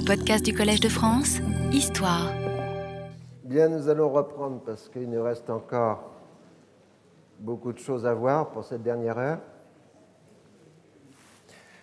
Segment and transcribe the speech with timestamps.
[0.00, 1.40] Les podcasts du Collège de France,
[1.72, 2.32] Histoire.
[3.44, 6.10] Bien, nous allons reprendre parce qu'il nous reste encore
[7.38, 9.38] beaucoup de choses à voir pour cette dernière heure.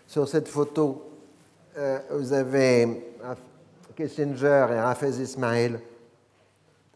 [0.08, 1.12] Sur cette photo,
[1.78, 3.14] euh, vous avez
[3.96, 5.80] Kissinger et Hafez Ismail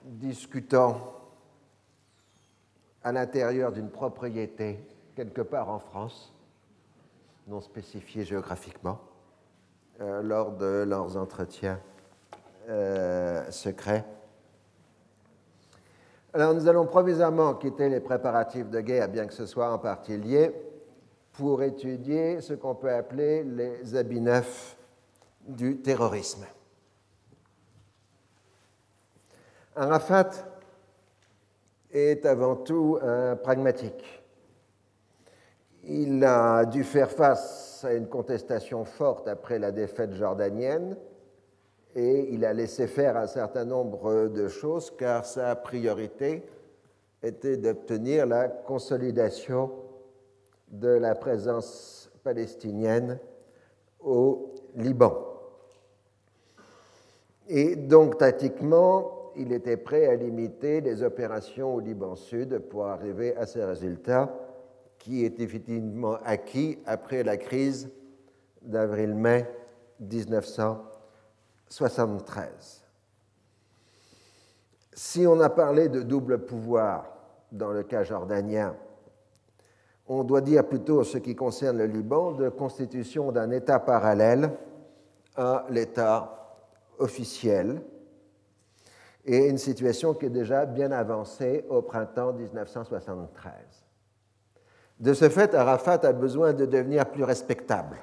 [0.03, 1.13] discutant
[3.03, 4.79] à l'intérieur d'une propriété
[5.15, 6.33] quelque part en France,
[7.47, 8.99] non spécifiée géographiquement,
[10.01, 11.79] euh, lors de leurs entretiens
[12.69, 14.03] euh, secrets.
[16.33, 20.17] Alors nous allons provisoirement quitter les préparatifs de guerre, bien que ce soit en partie
[20.17, 20.55] lié,
[21.33, 24.75] pour étudier ce qu'on peut appeler les habits neufs
[25.47, 26.45] du terrorisme.
[29.75, 30.31] Arafat
[31.91, 34.23] est avant tout un pragmatique.
[35.83, 40.97] Il a dû faire face à une contestation forte après la défaite jordanienne
[41.95, 46.43] et il a laissé faire un certain nombre de choses car sa priorité
[47.21, 49.71] était d'obtenir la consolidation
[50.69, 53.19] de la présence palestinienne
[53.99, 55.13] au Liban.
[57.47, 63.35] Et donc, tactiquement, il était prêt à limiter les opérations au Liban Sud pour arriver
[63.35, 64.33] à ces résultats
[65.01, 67.89] qui est effectivement acquis après la crise
[68.61, 69.49] d'avril-mai
[69.99, 72.83] 1973.
[74.93, 77.17] Si on a parlé de double pouvoir
[77.51, 78.75] dans le cas jordanien,
[80.07, 84.51] on doit dire plutôt, ce qui concerne le Liban, de constitution d'un État parallèle
[85.35, 86.59] à l'État
[86.99, 87.81] officiel,
[89.25, 93.80] et une situation qui est déjà bien avancée au printemps 1973.
[95.01, 97.97] De ce fait, Arafat a besoin de devenir plus respectable,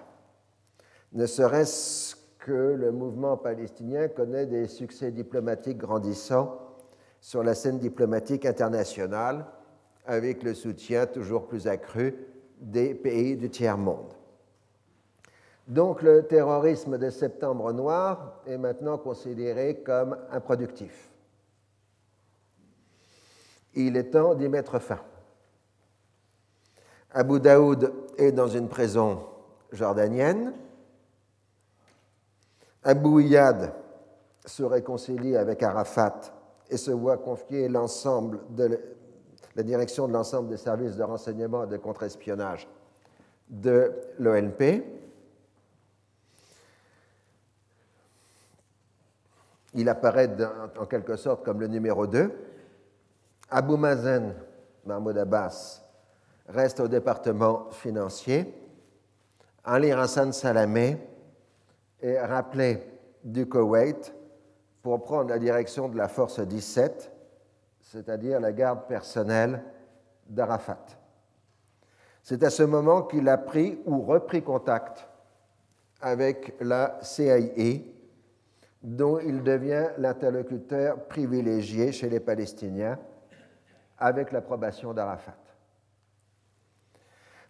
[1.13, 6.59] ne serait-ce que le mouvement palestinien connaît des succès diplomatiques grandissants
[7.21, 9.47] sur la scène diplomatique internationale,
[10.07, 12.17] avec le soutien toujours plus accru
[12.61, 14.13] des pays du tiers-monde.
[15.69, 21.11] Donc le terrorisme de septembre noir est maintenant considéré comme improductif.
[23.75, 24.99] Il est temps d'y mettre fin.
[27.11, 29.25] Abu Daoud est dans une prison
[29.73, 30.53] jordanienne.
[32.83, 33.73] Abu Iyad
[34.45, 36.21] se réconcilie avec Arafat
[36.71, 38.79] et se voit confier l'ensemble de
[39.57, 42.69] la direction de l'ensemble des services de renseignement et de contre-espionnage
[43.49, 44.85] de l'ONP.
[49.75, 50.31] Il apparaît
[50.79, 52.31] en quelque sorte comme le numéro 2.
[53.51, 54.35] Abu Mazen,
[54.85, 55.88] Mahmoud Abbas,
[56.49, 58.53] reste au département financier.
[59.65, 60.97] Ali Hassan Salamé
[62.01, 62.83] est rappelé
[63.23, 64.15] du Koweït
[64.83, 67.13] pour prendre la direction de la force 17,
[67.81, 69.63] c'est-à-dire la garde personnelle
[70.29, 70.87] d'Arafat.
[72.23, 75.09] C'est à ce moment qu'il a pris ou repris contact
[76.01, 77.81] avec la CIA,
[78.83, 82.99] dont il devient l'interlocuteur privilégié chez les Palestiniens
[83.99, 85.48] avec l'approbation d'Arafat.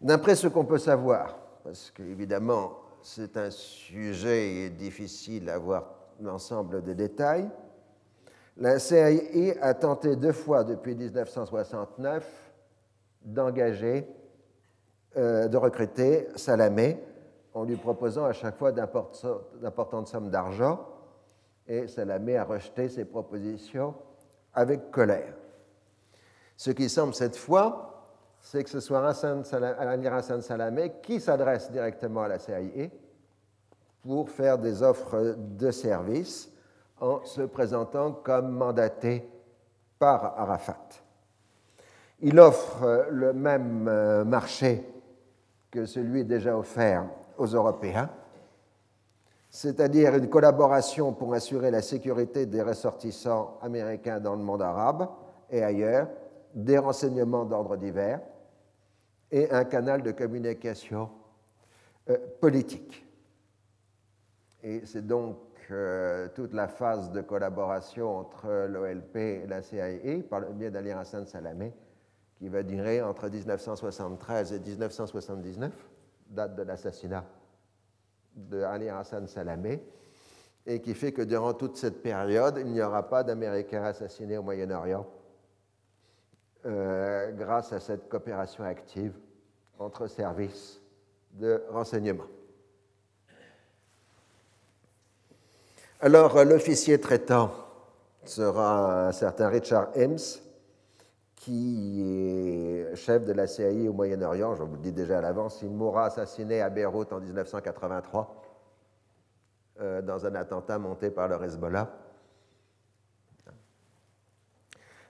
[0.01, 2.73] D'après ce qu'on peut savoir, parce qu'évidemment
[3.03, 5.85] c'est un sujet difficile à voir
[6.21, 7.49] l'ensemble des détails,
[8.57, 12.53] la CIA a tenté deux fois depuis 1969
[13.23, 14.09] d'engager,
[15.17, 16.99] euh, de recruter Salamé
[17.55, 20.87] en lui proposant à chaque fois d'importantes sommes d'argent
[21.67, 23.95] et Salamé a rejeté ses propositions
[24.55, 25.35] avec colère.
[26.57, 27.88] Ce qui semble cette fois,
[28.51, 32.89] c'est que ce soit Hassan Hassan Salamé qui s'adresse directement à la CIA
[34.01, 36.51] pour faire des offres de services
[36.99, 39.29] en se présentant comme mandaté
[39.99, 40.89] par Arafat.
[42.21, 44.83] Il offre le même euh, marché
[45.71, 47.05] que celui déjà offert
[47.37, 48.09] aux Européens,
[49.51, 55.07] c'est-à-dire une collaboration pour assurer la sécurité des ressortissants américains dans le monde arabe
[55.51, 56.09] et ailleurs,
[56.55, 58.21] des renseignements d'ordre divers
[59.31, 61.11] et un canal de communication
[62.09, 63.05] euh, politique.
[64.63, 65.39] Et c'est donc
[65.71, 70.91] euh, toute la phase de collaboration entre l'OLP et la CIA, par le biais d'Ali
[70.91, 71.73] Hassan Salamé,
[72.37, 75.73] qui va durer entre 1973 et 1979,
[76.31, 77.25] date de l'assassinat
[78.35, 79.83] de Ali Hassan Salamé,
[80.67, 84.43] et qui fait que durant toute cette période, il n'y aura pas d'Américains assassinés au
[84.43, 85.07] Moyen-Orient
[86.67, 89.13] euh, grâce à cette coopération active
[89.79, 90.81] entre services
[91.33, 92.27] de renseignement.
[96.01, 97.53] Alors, l'officier traitant
[98.25, 100.19] sera un certain Richard Ems,
[101.37, 104.55] qui est chef de la CIA au Moyen-Orient.
[104.55, 108.43] Je vous le dis déjà à l'avance, il mourra assassiné à Beyrouth en 1983
[109.81, 111.89] euh, dans un attentat monté par le Hezbollah.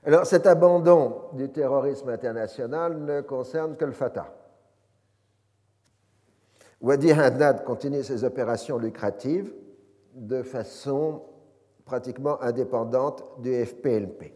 [0.05, 4.35] Alors cet abandon du terrorisme international ne concerne que le Fatah.
[6.81, 9.53] Wadi Haddad continue ses opérations lucratives
[10.15, 11.23] de façon
[11.85, 14.35] pratiquement indépendante du FPLP.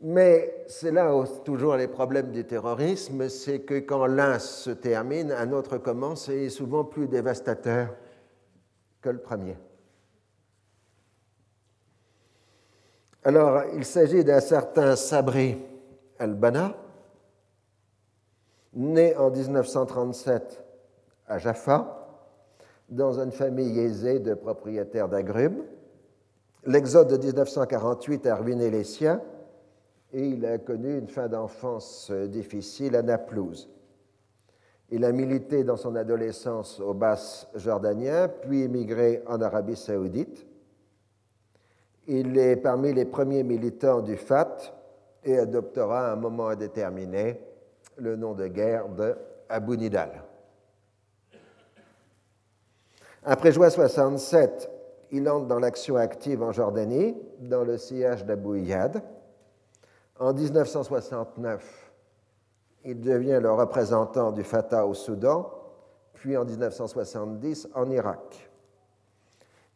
[0.00, 5.32] Mais c'est là où, toujours les problèmes du terrorisme, c'est que quand l'un se termine,
[5.32, 7.94] un autre commence et est souvent plus dévastateur
[9.00, 9.56] que le premier.
[13.26, 15.58] Alors, il s'agit d'un certain Sabri
[16.20, 16.76] al-Bana,
[18.72, 20.64] né en 1937
[21.26, 22.06] à Jaffa,
[22.88, 25.64] dans une famille aisée de propriétaires d'agrumes.
[26.66, 29.20] L'exode de 1948 a ruiné les siens
[30.12, 33.68] et il a connu une fin d'enfance difficile à Naplouse.
[34.90, 40.46] Il a milité dans son adolescence au Bas jordanien, puis émigré en Arabie saoudite.
[42.06, 44.56] Il est parmi les premiers militants du FAT
[45.24, 47.40] et adoptera à un moment indéterminé
[47.96, 49.16] le nom de guerre de
[49.48, 50.22] Abu Nidal.
[53.24, 54.70] Après juin 67,
[55.10, 59.02] il entre dans l'action active en Jordanie, dans le sillage d'Abu Iyad.
[60.18, 61.92] En 1969,
[62.84, 65.50] il devient le représentant du Fatah au Soudan,
[66.14, 68.45] puis en 1970 en Irak.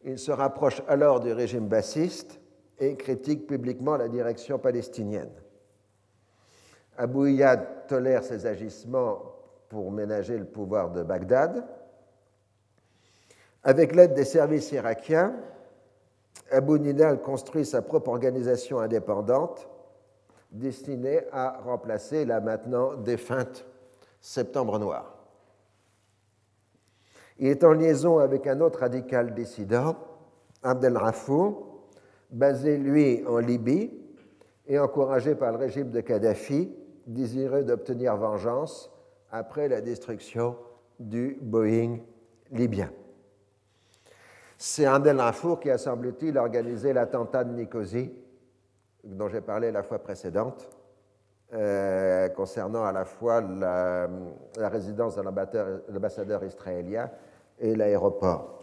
[0.03, 2.39] Il se rapproche alors du régime bassiste
[2.79, 5.31] et critique publiquement la direction palestinienne.
[6.97, 9.21] Abu Iyad tolère ses agissements
[9.69, 11.63] pour ménager le pouvoir de Bagdad.
[13.63, 15.35] Avec l'aide des services irakiens,
[16.51, 19.69] Abu Nidal construit sa propre organisation indépendante
[20.51, 23.65] destinée à remplacer la maintenant défunte
[24.19, 25.20] Septembre Noir.
[27.41, 29.95] Il est en liaison avec un autre radical dissident,
[30.61, 31.87] Abdel Rafour,
[32.29, 33.91] basé lui en Libye
[34.67, 36.71] et encouragé par le régime de Kadhafi,
[37.07, 38.91] désireux d'obtenir vengeance
[39.31, 40.55] après la destruction
[40.99, 41.97] du Boeing
[42.51, 42.91] libyen.
[44.55, 48.13] C'est Abdel Rafour qui a, semble-t-il, organisé l'attentat de Nicosie,
[49.03, 50.69] dont j'ai parlé la fois précédente,
[51.53, 54.07] euh, concernant à la fois la
[54.69, 57.09] résidence de l'ambassadeur israélien
[57.61, 58.59] et l'aéroport.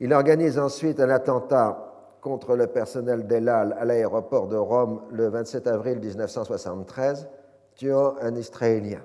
[0.00, 1.86] Il organise ensuite un attentat
[2.20, 7.28] contre le personnel d'Elal à l'aéroport de Rome le 27 avril 1973,
[7.74, 9.04] tuant un Israélien.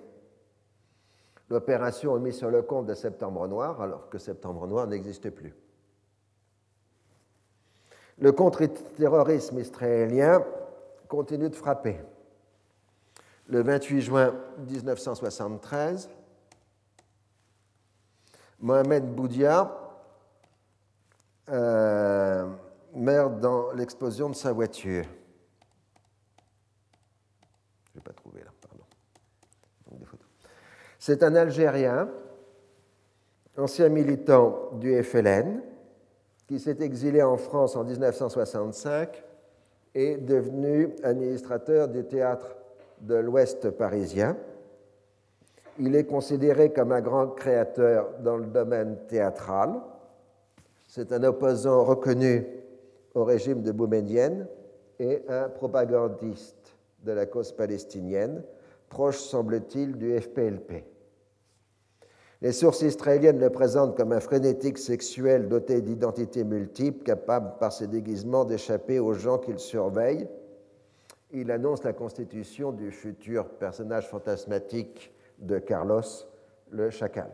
[1.49, 5.53] L'opération est mise sur le compte de Septembre Noir, alors que Septembre Noir n'existe plus.
[8.19, 10.45] Le contre-terrorisme israélien
[11.07, 11.99] continue de frapper.
[13.47, 16.09] Le 28 juin 1973,
[18.61, 19.77] Mohamed Boudia
[22.93, 25.05] meurt dans l'explosion de sa voiture.
[27.89, 28.83] Je n'ai pas trouvé là, pardon.
[30.99, 32.09] C'est un Algérien,
[33.57, 35.61] ancien militant du FLN,
[36.47, 39.23] qui s'est exilé en France en 1965
[39.95, 42.55] et devenu administrateur du théâtre
[42.99, 44.37] de l'Ouest parisien.
[45.79, 49.81] Il est considéré comme un grand créateur dans le domaine théâtral.
[50.87, 52.45] C'est un opposant reconnu
[53.13, 54.47] au régime de Boumedienne
[54.99, 58.43] et un propagandiste de la cause palestinienne,
[58.89, 60.83] proche, semble-t-il, du FPLP.
[62.41, 67.87] Les sources israéliennes le présentent comme un frénétique sexuel doté d'identités multiples, capable par ses
[67.87, 70.27] déguisements d'échapper aux gens qu'il surveille.
[71.31, 76.01] Il annonce la constitution du futur personnage fantasmatique de Carlos
[76.71, 77.29] le Chacal.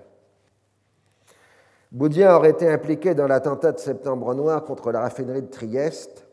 [1.91, 6.27] Boudia aurait été impliqué dans l'attentat de Septembre Noir contre la raffinerie de Trieste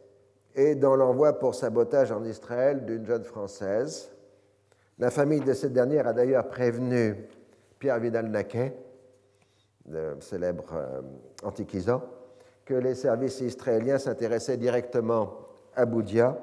[0.54, 4.10] et dans l'envoi pour sabotage en Israël d'une jeune Française.
[4.98, 7.28] La famille de cette dernière a d'ailleurs prévenu
[7.78, 8.74] Pierre Vidal-Naquet,
[9.88, 11.02] le célèbre euh,
[11.44, 12.02] antiquisant,
[12.64, 15.34] que les services israéliens s'intéressaient directement
[15.76, 16.38] à Boudia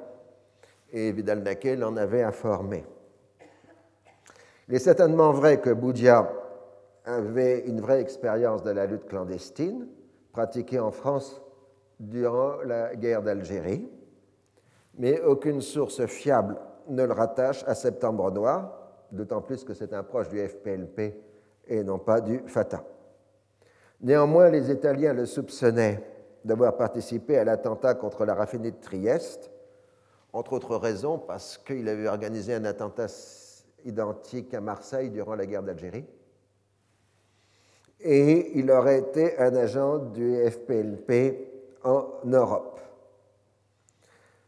[0.92, 2.86] et Vidal-Naquet l'en avait informé.
[4.72, 6.32] Il est certainement vrai que Boudia
[7.04, 9.86] avait une vraie expérience de la lutte clandestine
[10.32, 11.42] pratiquée en France
[12.00, 13.86] durant la guerre d'Algérie,
[14.98, 16.56] mais aucune source fiable
[16.88, 18.72] ne le rattache à Septembre Noir,
[19.12, 21.22] d'autant plus que c'est un proche du FPLP
[21.68, 22.86] et non pas du Fatah.
[24.00, 26.01] Néanmoins, les Italiens le soupçonnaient
[26.46, 29.51] d'avoir participé à l'attentat contre la raffinerie de Trieste,
[30.32, 33.10] entre autres raisons parce qu'il avait organisé un attentat
[33.86, 36.06] identique à Marseille durant la guerre d'Algérie.
[38.00, 41.48] Et il aurait été un agent du FPLP
[41.84, 42.80] en Europe.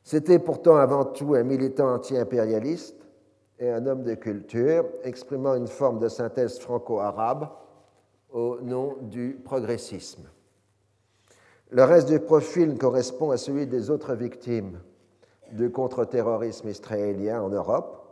[0.03, 3.05] C'était pourtant avant tout un militant anti-impérialiste
[3.59, 7.49] et un homme de culture, exprimant une forme de synthèse franco-arabe
[8.31, 10.27] au nom du progressisme.
[11.69, 14.79] Le reste du profil correspond à celui des autres victimes
[15.51, 18.02] du contre-terrorisme israélien en Europe,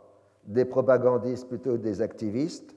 [0.44, 2.74] des propagandistes plutôt des activistes,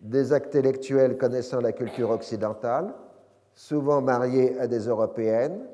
[0.00, 2.94] des intellectuels connaissant la culture occidentale,
[3.54, 5.66] souvent mariés à des européennes,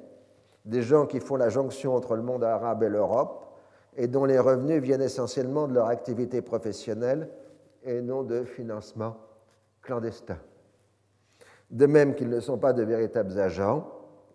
[0.65, 3.47] des gens qui font la jonction entre le monde arabe et l'Europe
[3.97, 7.29] et dont les revenus viennent essentiellement de leur activité professionnelle
[7.83, 9.17] et non de financement
[9.83, 10.39] clandestin.
[11.71, 13.89] De même qu'ils ne sont pas de véritables agents,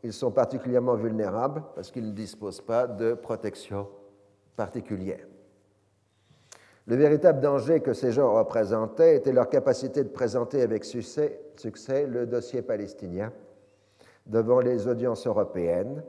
[0.03, 3.88] ils sont particulièrement vulnérables parce qu'ils ne disposent pas de protection
[4.55, 5.25] particulière.
[6.86, 11.40] Le véritable danger que ces gens représentaient était leur capacité de présenter avec succès,
[12.08, 13.32] le dossier palestinien
[14.25, 16.04] devant les audiences européennes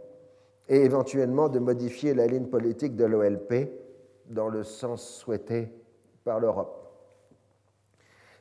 [0.68, 3.70] et éventuellement de modifier la ligne politique de l'OLP
[4.26, 5.68] dans le sens souhaité
[6.24, 6.80] par l'Europe.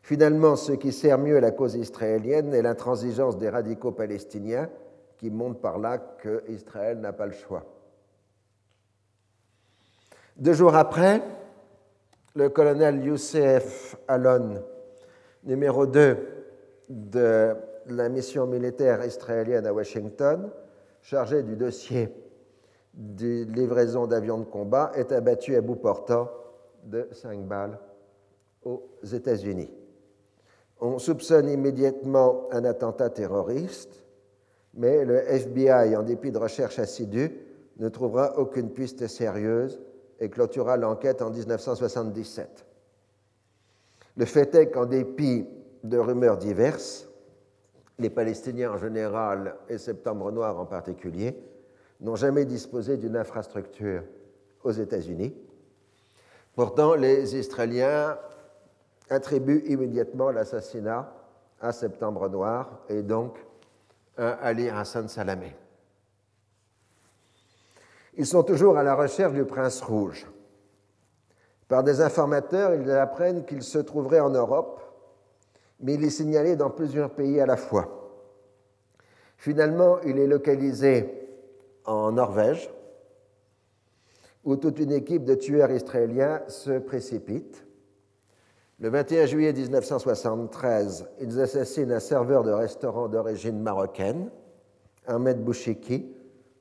[0.01, 4.69] Finalement, ce qui sert mieux à la cause israélienne est l'intransigeance des radicaux palestiniens
[5.17, 7.63] qui montrent par là qu'Israël n'a pas le choix.
[10.35, 11.21] Deux jours après,
[12.35, 14.63] le colonel Youssef Alon,
[15.43, 16.17] numéro 2
[16.89, 17.55] de
[17.87, 20.49] la mission militaire israélienne à Washington,
[21.01, 22.09] chargé du dossier
[22.95, 26.29] de livraison d'avions de combat, est abattu à bout portant
[26.83, 27.77] de cinq balles
[28.65, 29.69] aux États-Unis.
[30.81, 34.03] On soupçonne immédiatement un attentat terroriste,
[34.73, 37.31] mais le FBI, en dépit de recherches assidues,
[37.77, 39.79] ne trouvera aucune piste sérieuse
[40.23, 42.65] et clôturera l'enquête en 1977.
[44.15, 45.45] Le fait est qu'en dépit
[45.83, 47.07] de rumeurs diverses,
[47.99, 51.37] les Palestiniens en général et Septembre Noir en particulier
[51.99, 54.03] n'ont jamais disposé d'une infrastructure
[54.63, 55.35] aux États-Unis.
[56.55, 58.17] Pourtant, les Israéliens
[59.09, 61.13] attribuent immédiatement l'assassinat
[61.59, 63.37] à Septembre Noir et donc
[64.17, 65.55] à Ali Hassan Salamé.
[68.17, 70.27] Ils sont toujours à la recherche du prince rouge.
[71.67, 74.83] Par des informateurs, ils apprennent qu'il se trouverait en Europe
[75.83, 78.09] mais il est signalé dans plusieurs pays à la fois.
[79.37, 81.27] Finalement, il est localisé
[81.85, 82.69] en Norvège,
[84.45, 87.65] où toute une équipe de tueurs israéliens se précipite.
[88.79, 94.31] Le 21 juillet 1973, ils assassinent un serveur de restaurant d'origine marocaine,
[95.05, 96.15] Ahmed Bouchiki,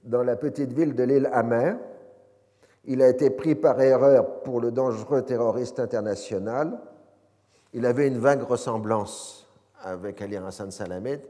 [0.04, 1.74] dans la petite ville de l'île Hammer.
[2.84, 6.80] Il a été pris par erreur pour le dangereux terroriste international
[7.72, 9.48] il avait une vague ressemblance
[9.80, 11.20] avec Ali Hassan Salamé.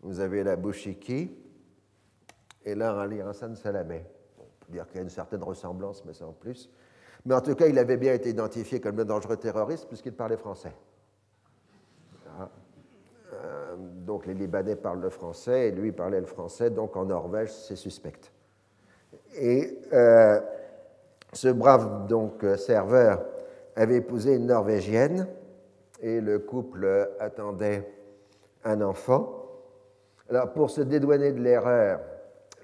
[0.00, 1.30] Vous avez la Bouchiki
[2.64, 4.04] et là Ali Hassan Salamé.
[4.38, 6.70] on peut dire qu'il y a une certaine ressemblance, mais sans plus.
[7.24, 10.36] Mais en tout cas, il avait bien été identifié comme un dangereux terroriste puisqu'il parlait
[10.36, 10.74] français.
[13.42, 17.52] Euh, donc les Libanais parlent le français et lui parlait le français, donc en Norvège,
[17.52, 18.12] c'est suspect.
[19.36, 20.40] Et euh,
[21.32, 23.24] ce brave donc serveur
[23.76, 25.26] avait épousé une Norvégienne
[26.00, 27.88] et le couple attendait
[28.64, 29.42] un enfant.
[30.28, 32.00] Alors pour se dédouaner de l'erreur,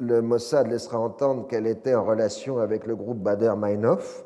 [0.01, 4.25] le Mossad laissera entendre qu'elle était en relation avec le groupe Bader-Meinhof,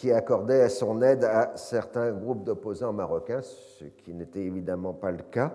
[0.00, 5.22] qui accordait son aide à certains groupes d'opposants marocains, ce qui n'était évidemment pas le
[5.24, 5.52] cas.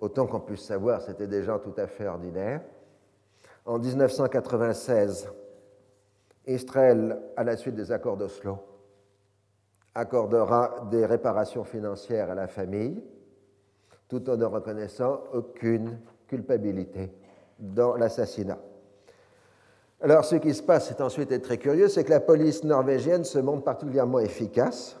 [0.00, 2.62] Autant qu'on puisse savoir, c'était des gens tout à fait ordinaires.
[3.64, 5.28] En 1996,
[6.48, 8.58] Israël, à la suite des accords d'Oslo,
[9.94, 13.04] accordera des réparations financières à la famille,
[14.08, 17.12] tout en ne reconnaissant aucune culpabilité
[17.60, 18.58] dans l'assassinat.
[20.04, 23.38] Alors, ce qui se passe, c'est ensuite très curieux, c'est que la police norvégienne se
[23.38, 24.96] montre particulièrement efficace,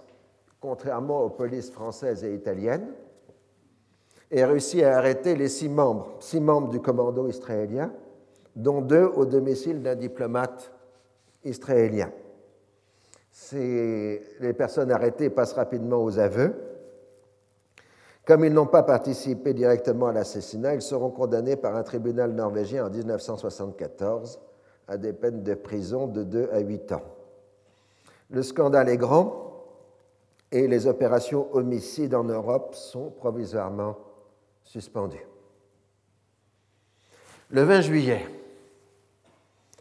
[0.60, 2.86] contrairement aux polices françaises et italiennes,
[4.30, 7.92] et réussit à arrêter les six membres, six membres du commando israélien,
[8.54, 10.70] dont deux au domicile d'un diplomate
[11.42, 12.12] israéliens.
[13.50, 16.54] Les personnes arrêtées passent rapidement aux aveux.
[18.24, 22.86] Comme ils n'ont pas participé directement à l'assassinat, ils seront condamnés par un tribunal norvégien
[22.86, 24.38] en 1974
[24.88, 27.02] à des peines de prison de 2 à 8 ans.
[28.30, 29.52] Le scandale est grand
[30.50, 33.96] et les opérations homicides en Europe sont provisoirement
[34.64, 35.26] suspendues.
[37.50, 38.26] Le 20 juillet,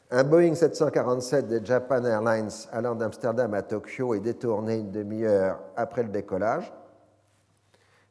[0.10, 6.03] un Boeing 747 de Japan Airlines allant d'Amsterdam à Tokyo est détourné une demi-heure après
[6.03, 6.74] le décollage.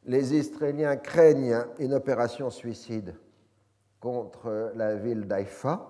[0.05, 3.13] Les Israéliens craignent une opération suicide
[3.99, 5.87] contre la ville d'Haïfa.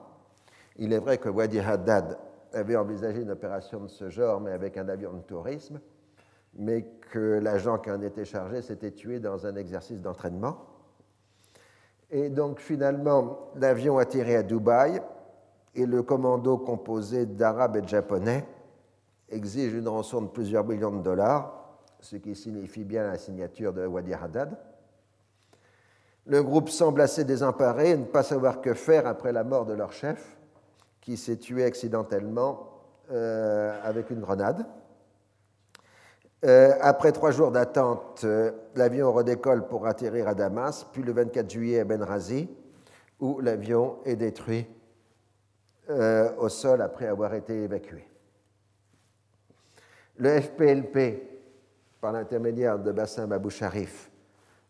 [0.77, 2.17] Il est vrai que Wadi Haddad
[2.53, 5.79] avait envisagé une opération de ce genre, mais avec un avion de tourisme,
[6.53, 10.57] mais que l'agent qui en était chargé s'était tué dans un exercice d'entraînement.
[12.09, 15.01] Et donc finalement, l'avion atterrit à Dubaï
[15.75, 18.45] et le commando composé d'Arabes et de Japonais
[19.29, 23.85] exige une rançon de plusieurs millions de dollars, ce qui signifie bien la signature de
[23.85, 24.57] Wadi Haddad.
[26.25, 29.73] Le groupe semble assez désemparé et ne pas savoir que faire après la mort de
[29.73, 30.37] leur chef,
[31.01, 32.69] qui s'est tué accidentellement
[33.11, 34.65] euh, avec une grenade.
[36.45, 41.49] Euh, après trois jours d'attente, euh, l'avion redécolle pour atterrir à Damas, puis le 24
[41.49, 42.49] juillet à Benrazi,
[43.19, 44.67] où l'avion est détruit
[46.37, 48.07] au sol après avoir été évacué.
[50.15, 51.21] Le FPLP,
[51.99, 54.09] par l'intermédiaire de Bassam Abou Sharif,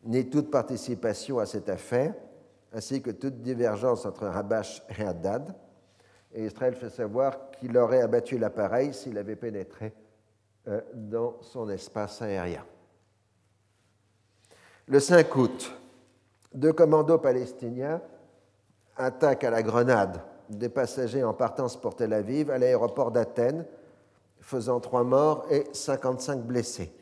[0.03, 2.15] nie toute participation à cette affaire,
[2.73, 5.53] ainsi que toute divergence entre Rabash et Haddad.
[6.33, 9.93] Et Israël fait savoir qu'il aurait abattu l'appareil s'il avait pénétré
[10.67, 12.63] euh, dans son espace aérien.
[14.87, 15.71] Le 5 août,
[16.53, 18.01] deux commandos palestiniens
[18.97, 23.65] attaquent à la grenade des passagers en partance pour Tel Aviv à l'aéroport d'Athènes,
[24.39, 26.93] faisant trois morts et 55 blessés.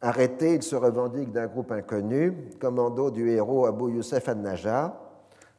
[0.00, 4.92] Arrêtés, ils se revendiquent d'un groupe inconnu, commando du héros Abu Youssef al-Najjar.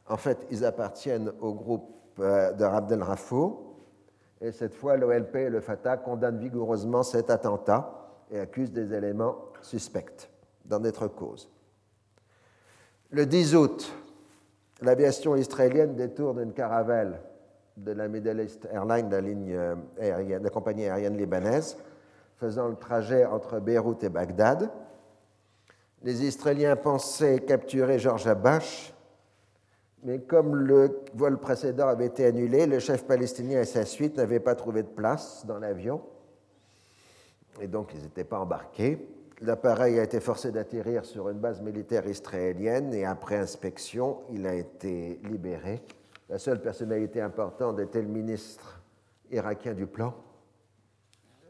[0.08, 3.66] En fait, ils appartiennent au groupe de Abdel Rafou.
[4.40, 9.36] Et cette fois, l'OLP et le Fatah condamnent vigoureusement cet attentat et accusent des éléments
[9.62, 10.28] suspects
[10.64, 11.48] d'en être cause.
[13.10, 13.92] Le 10 août,
[14.82, 17.20] l'aviation israélienne détourne une caravelle
[17.76, 21.76] de la Middle East Airlines, la, euh, la compagnie aérienne libanaise,
[22.36, 24.70] faisant le trajet entre Beyrouth et Bagdad.
[26.02, 28.92] Les Israéliens pensaient capturer Georges Abache,
[30.06, 34.38] mais comme le vol précédent avait été annulé, le chef palestinien et sa suite n'avaient
[34.38, 36.00] pas trouvé de place dans l'avion,
[37.60, 39.04] et donc ils n'étaient pas embarqués.
[39.42, 44.54] L'appareil a été forcé d'atterrir sur une base militaire israélienne et après inspection, il a
[44.54, 45.82] été libéré.
[46.28, 48.80] La seule personnalité importante était le ministre
[49.32, 50.14] irakien du plan,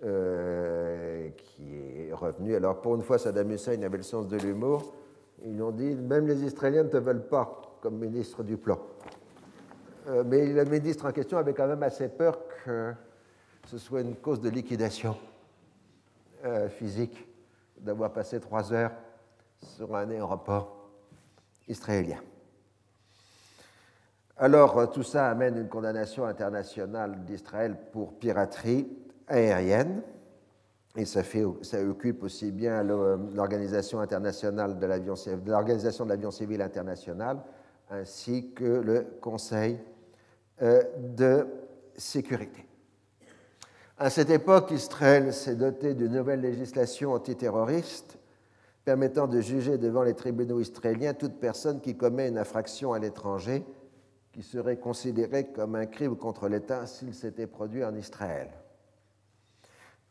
[0.02, 2.56] euh, qui est revenu.
[2.56, 4.94] Alors pour une fois, Saddam Hussein avait le sens de l'humour.
[5.44, 8.78] Ils ont dit, même les Israéliens ne te veulent pas comme ministre du plan.
[10.08, 12.94] Euh, mais le ministre en question avait quand même assez peur que
[13.66, 15.16] ce soit une cause de liquidation
[16.44, 17.26] euh, physique
[17.78, 18.92] d'avoir passé trois heures
[19.60, 20.90] sur un aéroport
[21.66, 22.20] israélien.
[24.36, 28.86] Alors tout ça amène une condamnation internationale d'Israël pour piraterie
[29.28, 30.02] aérienne,
[30.96, 35.14] et ça, fait, ça occupe aussi bien l'Organisation internationale de l'avion,
[35.46, 37.38] l'Organisation civil international,
[37.90, 39.78] ainsi que le Conseil
[40.62, 41.46] euh, de
[41.96, 42.66] sécurité.
[43.98, 48.18] À cette époque, Israël s'est doté d'une nouvelle législation antiterroriste
[48.84, 53.64] permettant de juger devant les tribunaux israéliens toute personne qui commet une infraction à l'étranger
[54.32, 58.50] qui serait considérée comme un crime contre l'État s'il s'était produit en Israël.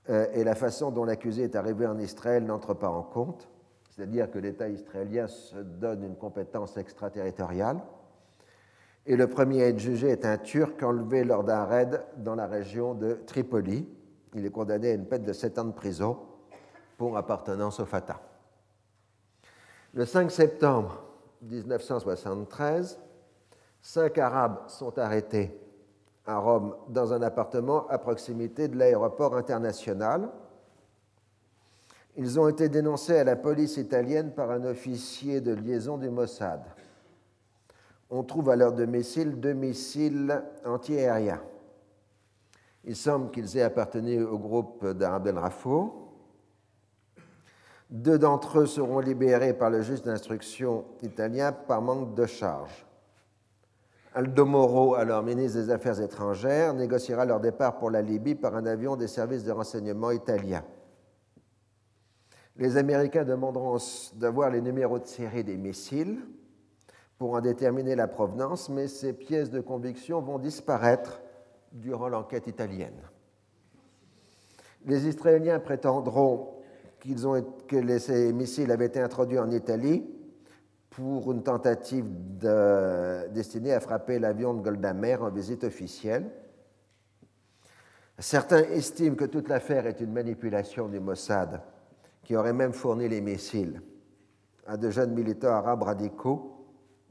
[0.10, 3.48] Euh, et la façon dont l'accusé est arrivé en Israël n'entre pas en compte,
[3.96, 7.80] c'est-à-dire que l'État israélien se donne une compétence extraterritoriale.
[9.06, 12.48] Et le premier à être jugé est un Turc enlevé lors d'un raid dans la
[12.48, 13.88] région de Tripoli.
[14.34, 16.18] Il est condamné à une peine de 7 ans de prison
[16.98, 18.20] pour appartenance au Fatah.
[19.94, 21.02] Le 5 septembre
[21.44, 23.00] 1973,
[23.82, 25.58] cinq Arabes sont arrêtés
[26.26, 30.30] à Rome dans un appartement à proximité de l'aéroport international.
[32.18, 36.62] Ils ont été dénoncés à la police italienne par un officier de liaison du Mossad.
[38.10, 41.42] On trouve à leur domicile deux missiles antiaériens.
[42.86, 46.14] Il semble qu'ils aient appartenu au groupe d'Arab el Rafo.
[47.90, 52.86] Deux d'entre eux seront libérés par le juge d'instruction italien par manque de charge.
[54.14, 58.66] Aldo Moro, alors ministre des Affaires étrangères, négociera leur départ pour la Libye par un
[58.66, 60.64] avion des services de renseignement italiens.
[62.58, 63.78] Les Américains demanderont
[64.16, 66.20] d'avoir les numéros de série des missiles
[67.18, 71.22] pour en déterminer la provenance, mais ces pièces de conviction vont disparaître
[71.72, 73.02] durant l'enquête italienne.
[74.86, 76.62] Les Israéliens prétendront
[77.26, 80.06] ont, que ces missiles avaient été introduits en Italie
[80.90, 82.06] pour une tentative
[83.34, 86.32] destinée à frapper l'avion de Golda Meir en visite officielle.
[88.18, 91.62] Certains estiment que toute l'affaire est une manipulation du Mossad,
[92.26, 93.82] qui aurait même fourni les missiles
[94.66, 96.52] à de jeunes militants arabes radicaux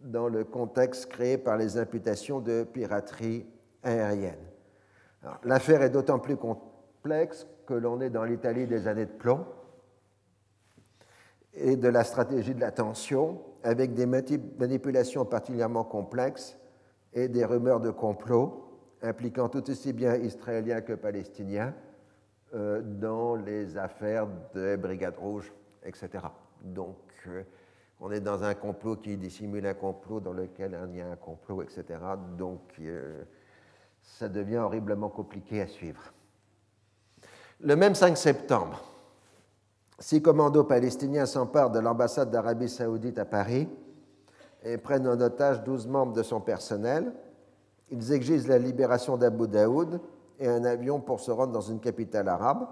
[0.03, 3.47] dans le contexte créé par les imputations de piraterie
[3.83, 4.51] aérienne.
[5.45, 9.47] L'affaire est d'autant plus complexe que l'on est dans l'Italie des années de plomb
[11.55, 16.59] et de la stratégie de la tension, avec des manipulations particulièrement complexes
[17.15, 18.65] et des rumeurs de complot
[19.01, 21.75] impliquant tout aussi bien Israéliens que Palestiniens
[22.55, 25.53] dans les affaires de Brigade Rouge,
[25.85, 26.25] etc.
[26.63, 27.43] Donc, euh,
[28.01, 31.17] on est dans un complot qui dissimule un complot dans lequel il y a un
[31.17, 32.01] complot, etc.
[32.37, 33.23] Donc, euh,
[34.03, 36.13] ça devient horriblement compliqué à suivre.
[37.61, 38.83] Le même 5 septembre,
[39.99, 43.69] six commandos palestiniens s'emparent de l'ambassade d'Arabie saoudite à Paris
[44.65, 47.13] et prennent en otage 12 membres de son personnel.
[47.91, 50.01] Ils exigent la libération d'Abu Daoud
[50.41, 52.67] et un avion pour se rendre dans une capitale arabe.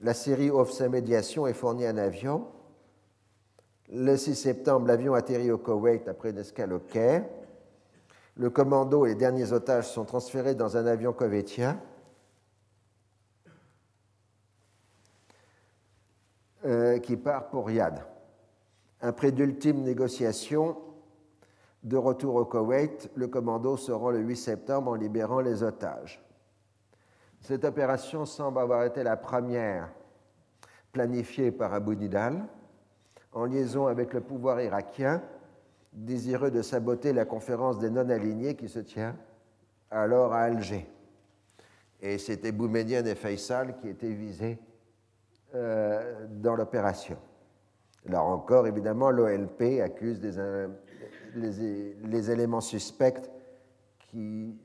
[0.00, 2.46] La Syrie offre sa médiation et fournit un avion.
[3.90, 7.22] Le 6 septembre, l'avion atterrit au Koweït après une escale au.
[8.36, 11.78] Le commando et les derniers otages sont transférés dans un avion koweïtien.
[16.64, 18.04] Euh, qui part pour Riyad.
[19.00, 20.76] Après d'ultimes négociations,
[21.82, 26.22] de retour au Koweït, le commando se rend le 8 septembre en libérant les otages.
[27.42, 29.90] Cette opération semble avoir été la première
[30.92, 32.44] planifiée par Abu Nidal
[33.32, 35.20] en liaison avec le pouvoir irakien,
[35.92, 39.16] désireux de saboter la conférence des non-alignés qui se tient
[39.90, 40.88] alors à Alger.
[42.00, 44.58] Et c'était Boumediene et Faisal qui étaient visés
[45.54, 47.16] euh, dans l'opération.
[48.06, 50.20] Là encore, évidemment, l'OLP accuse
[51.34, 53.30] les, éléments suspects
[53.98, 54.56] qui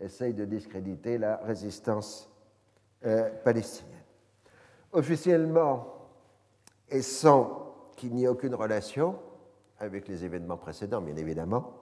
[0.00, 2.30] essayent de discréditer la résistance
[3.04, 3.94] euh, palestinienne.
[4.92, 5.86] Officiellement,
[6.88, 9.18] et sans qu'il n'y ait aucune relation
[9.78, 11.74] avec les événements précédents, bien évidemment,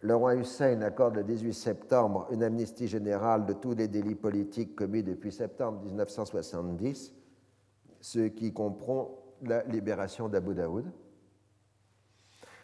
[0.00, 4.76] le roi Hussein accorde le 18 septembre une amnistie générale de tous les délits politiques
[4.76, 7.12] commis depuis septembre 1970,
[8.00, 9.10] ce qui comprend
[9.42, 10.84] la libération d'Abu Daoud.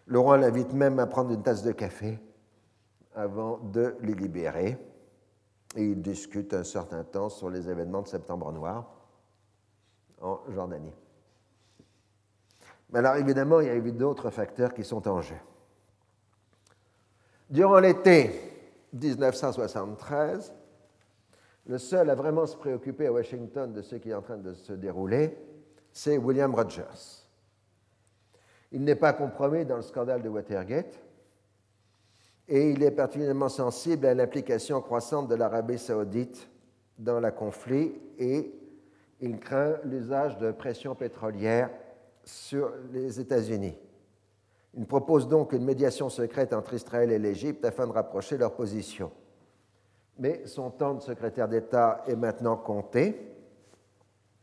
[0.07, 2.21] Le roi l'invite même à prendre une tasse de café
[3.15, 4.79] avant de les libérer
[5.77, 8.87] et ils discutent un certain temps sur les événements de Septembre Noir
[10.21, 10.93] en Jordanie.
[12.91, 15.37] Mais alors évidemment, il y a eu d'autres facteurs qui sont en jeu.
[17.51, 18.31] Durant l'été
[18.93, 20.55] 1973,
[21.67, 24.55] le seul à vraiment se préoccuper à Washington de ce qui est en train de
[24.55, 25.37] se dérouler,
[25.93, 27.25] c'est William Rogers.
[28.73, 31.01] Il n'est pas compromis dans le scandale de Watergate
[32.49, 36.49] et il est particulièrement sensible à l'implication croissante de l'Arabie saoudite
[36.99, 38.53] dans le conflit et
[39.21, 41.71] il craint l'usage de pression pétrolière
[42.23, 43.77] sur les États-Unis.
[44.77, 49.13] Il propose donc une médiation secrète entre Israël et l'Égypte afin de rapprocher leurs positions.
[50.19, 53.31] Mais son temps de secrétaire d'État est maintenant compté.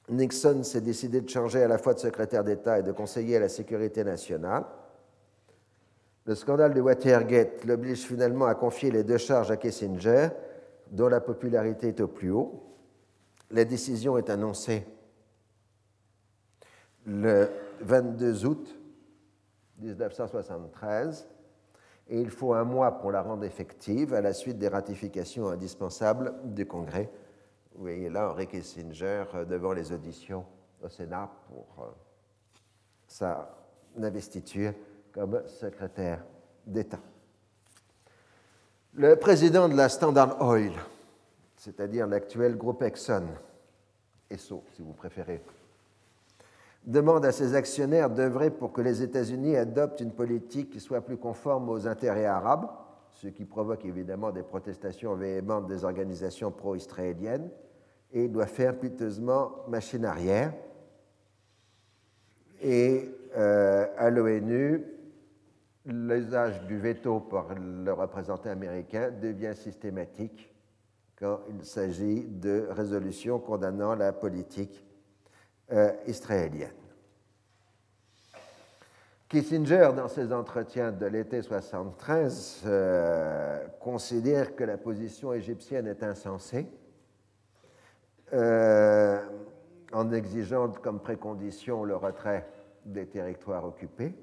[0.09, 3.41] Nixon s'est décidé de changer à la fois de secrétaire d'État et de conseiller à
[3.41, 4.65] la sécurité nationale.
[6.25, 10.29] Le scandale de Watergate l'oblige finalement à confier les deux charges à Kissinger,
[10.91, 12.63] dont la popularité est au plus haut.
[13.49, 14.85] La décision est annoncée
[17.05, 17.49] le
[17.81, 18.79] 22 août
[19.79, 21.27] 1973
[22.09, 26.33] et il faut un mois pour la rendre effective à la suite des ratifications indispensables
[26.43, 27.09] du Congrès.
[27.73, 30.45] Vous voyez là Henry Kissinger euh, devant les auditions
[30.83, 31.87] au Sénat pour euh,
[33.07, 33.57] sa
[33.97, 34.73] investiture
[35.11, 36.23] comme secrétaire
[36.65, 36.99] d'État.
[38.93, 40.73] Le président de la Standard Oil,
[41.57, 43.23] c'est-à-dire l'actuel groupe Exxon,
[44.29, 45.41] ESSO si vous préférez,
[46.85, 51.17] demande à ses actionnaires d'œuvrer pour que les États-Unis adoptent une politique qui soit plus
[51.17, 52.67] conforme aux intérêts arabes,
[53.11, 57.49] ce qui provoque évidemment des protestations véhémentes des organisations pro-israéliennes,
[58.13, 60.53] et doit faire piteusement machine arrière.
[62.61, 64.85] Et euh, à l'ONU,
[65.85, 70.53] l'usage du veto par le représentant américain devient systématique
[71.19, 74.85] quand il s'agit de résolutions condamnant la politique
[75.71, 76.71] euh, israélienne.
[79.29, 86.67] Kissinger, dans ses entretiens de l'été 73, euh, considère que la position égyptienne est insensée.
[88.33, 89.19] Euh,
[89.93, 92.47] en exigeant comme précondition le retrait
[92.85, 94.13] des territoires occupés.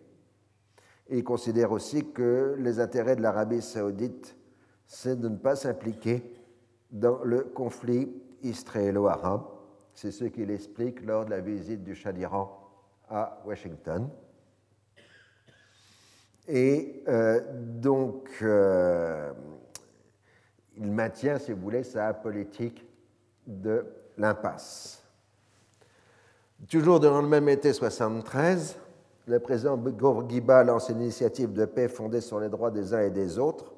[1.10, 4.36] Il considère aussi que les intérêts de l'Arabie saoudite,
[4.86, 6.22] c'est de ne pas s'impliquer
[6.90, 9.44] dans le conflit israélo-arabe.
[9.94, 12.58] C'est ce qu'il explique lors de la visite du Shah d'Iran
[13.08, 14.08] à Washington.
[16.46, 19.32] Et euh, donc, euh,
[20.76, 22.86] il maintient, si vous voulez, sa politique
[23.46, 23.84] de
[24.16, 25.02] l'impasse.
[26.68, 28.76] Toujours durant le même été 73,
[29.28, 33.10] le président Bourguiba lance une initiative de paix fondée sur les droits des uns et
[33.10, 33.74] des autres,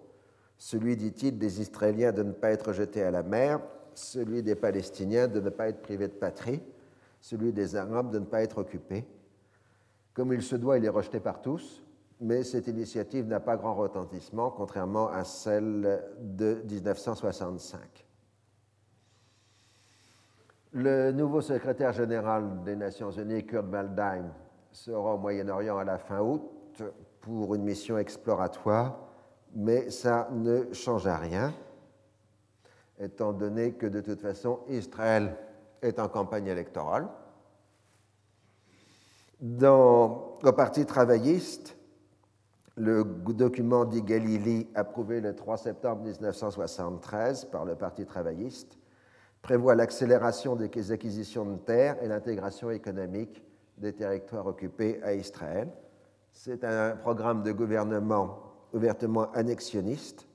[0.57, 3.61] celui, dit-il, des Israéliens de ne pas être jetés à la mer,
[3.95, 6.63] celui des Palestiniens de ne pas être privés de patrie,
[7.21, 9.05] celui des Arabes de ne pas être occupés.
[10.15, 11.83] Comme il se doit, il est rejeté par tous,
[12.21, 17.81] mais cette initiative n'a pas grand retentissement, contrairement à celle de 1965.
[20.73, 24.31] Le nouveau secrétaire général des Nations Unies, Kurt Waldheim,
[24.73, 26.43] sera au Moyen-Orient à la fin août
[27.21, 28.99] pour une mission exploratoire,
[29.55, 31.53] mais ça ne change à rien,
[32.99, 35.37] étant donné que de toute façon Israël
[35.83, 37.09] est en campagne électorale.
[39.41, 41.77] Dans, au Parti travailliste,
[42.77, 48.79] le document d'Igalili, approuvé le 3 septembre 1973 par le Parti travailliste,
[49.43, 53.43] prévoit l'accélération des acquisitions de terres et l'intégration économique
[53.81, 55.69] des territoires occupés à Israël.
[56.33, 58.39] C'est un programme de gouvernement
[58.73, 60.27] ouvertement annexionniste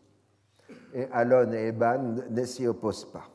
[0.93, 3.29] et Alon et Eban ne s'y opposent pas.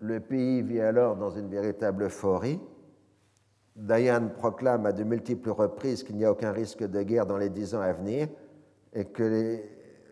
[0.00, 2.58] Le pays vit alors dans une véritable euphorie.
[3.76, 7.48] Dayan proclame à de multiples reprises qu'il n'y a aucun risque de guerre dans les
[7.48, 8.28] dix ans à venir
[8.92, 9.58] et que,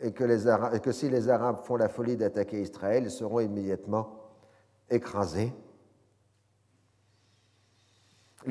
[0.01, 4.31] et que, si les Arabes font la folie d'attaquer Israël, ils seront immédiatement
[4.89, 5.53] écrasés.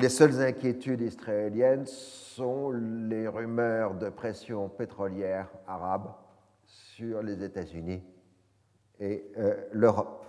[0.00, 6.14] Les seules inquiétudes israéliennes sont les rumeurs de pression pétrolière arabe
[6.64, 8.02] sur les États-Unis
[8.98, 10.24] et euh, l'Europe.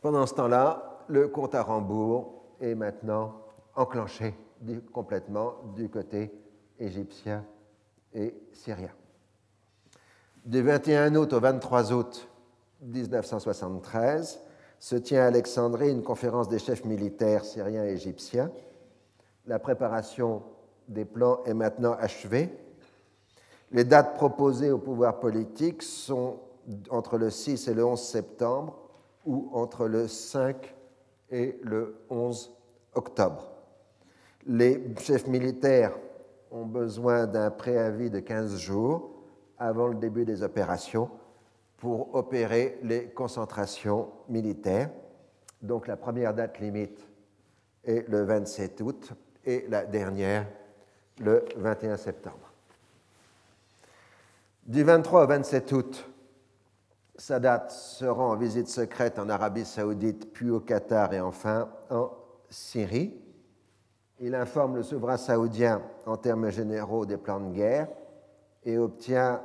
[0.00, 3.40] Pendant ce temps-là, le compte à rebours est maintenant
[3.76, 4.34] enclenché
[4.92, 6.32] complètement du côté
[6.76, 7.44] égyptien
[8.14, 8.90] et syrien.
[10.44, 12.28] Du 21 août au 23 août
[12.80, 14.40] 1973,
[14.78, 18.50] se tient à Alexandrie une conférence des chefs militaires syriens et égyptiens.
[19.46, 20.42] La préparation
[20.88, 22.50] des plans est maintenant achevée.
[23.72, 26.38] Les dates proposées au pouvoir politique sont
[26.90, 28.78] entre le 6 et le 11 septembre
[29.24, 30.74] ou entre le 5
[31.30, 32.52] et le 11
[32.94, 33.52] octobre.
[34.46, 35.92] Les chefs militaires
[36.52, 39.10] ont besoin d'un préavis de 15 jours
[39.58, 41.10] avant le début des opérations
[41.76, 44.90] pour opérer les concentrations militaires.
[45.62, 47.06] Donc la première date limite
[47.84, 49.12] est le 27 août
[49.44, 50.46] et la dernière
[51.20, 52.52] le 21 septembre.
[54.64, 56.10] Du 23 au 27 août,
[57.16, 62.10] Sadat se rend en visite secrète en Arabie saoudite, puis au Qatar et enfin en
[62.50, 63.14] Syrie.
[64.20, 67.88] Il informe le souverain saoudien en termes généraux des plans de guerre
[68.64, 69.40] et obtient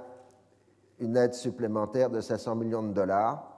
[1.01, 3.51] une aide supplémentaire de 500 millions de dollars,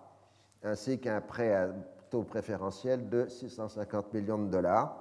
[0.64, 1.70] ainsi qu'un prêt à
[2.10, 4.98] taux préférentiel de 650 millions de dollars,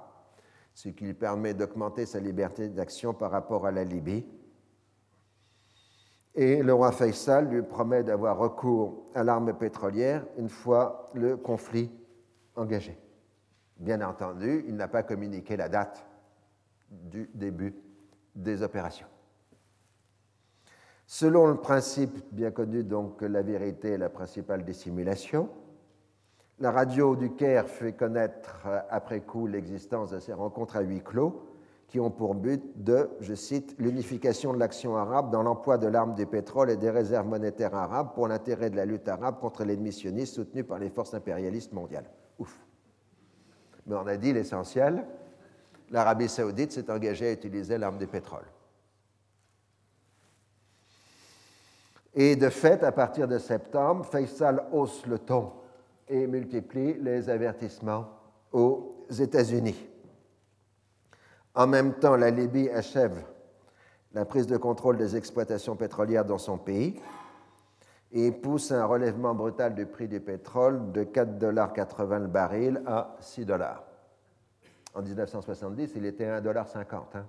[0.73, 4.25] ce qui lui permet d'augmenter sa liberté d'action par rapport à la Libye.
[6.35, 11.91] Et le roi Faisal lui promet d'avoir recours à l'arme pétrolière une fois le conflit
[12.55, 12.97] engagé.
[13.77, 16.05] Bien entendu, il n'a pas communiqué la date
[16.89, 17.75] du début
[18.35, 19.07] des opérations.
[21.05, 25.49] Selon le principe bien connu donc que la vérité est la principale dissimulation,
[26.59, 31.49] la radio du Caire fait connaître après coup l'existence de ces rencontres à huis clos
[31.87, 36.15] qui ont pour but de, je cite, l'unification de l'action arabe dans l'emploi de l'arme
[36.15, 39.91] du pétrole et des réserves monétaires arabes pour l'intérêt de la lutte arabe contre l'ennemi
[39.91, 42.09] sioniste soutenu par les forces impérialistes mondiales.
[42.39, 42.57] Ouf.
[43.85, 45.05] Mais on a dit l'essentiel,
[45.91, 48.45] l'Arabie saoudite s'est engagée à utiliser l'arme du pétrole.
[52.15, 55.51] Et de fait, à partir de septembre, Faisal hausse le ton
[56.07, 58.05] et multiplie les avertissements
[58.51, 59.89] aux États-Unis.
[61.55, 63.23] En même temps, la Libye achève
[64.13, 67.01] la prise de contrôle des exploitations pétrolières dans son pays
[68.11, 73.75] et pousse un relèvement brutal du prix du pétrole de 4,80$ le baril à 6$.
[74.93, 76.95] En 1970, il était à 1,50$.
[77.15, 77.25] Hein.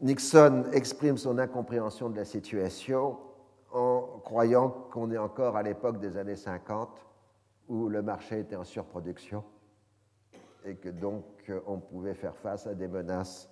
[0.00, 3.18] Nixon exprime son incompréhension de la situation
[3.72, 6.88] en croyant qu'on est encore à l'époque des années 50
[7.68, 9.42] où le marché était en surproduction
[10.64, 13.48] et que donc euh, on pouvait faire face à des menaces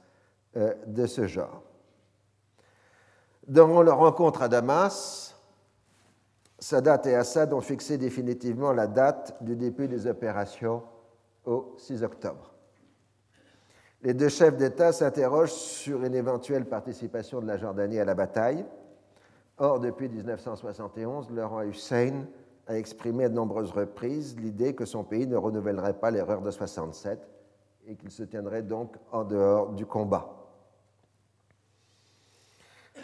[0.56, 1.62] euh, de ce genre.
[3.46, 5.36] Dans leur rencontre à Damas,
[6.58, 10.82] Sadat et Assad ont fixé définitivement la date du début des opérations
[11.44, 12.53] au 6 octobre.
[14.04, 18.62] Les deux chefs d'État s'interrogent sur une éventuelle participation de la Jordanie à la bataille.
[19.56, 22.26] Or, depuis 1971, le roi Hussein
[22.66, 26.50] a exprimé à de nombreuses reprises l'idée que son pays ne renouvellerait pas l'erreur de
[26.50, 27.18] 67
[27.86, 30.28] et qu'il se tiendrait donc en dehors du combat.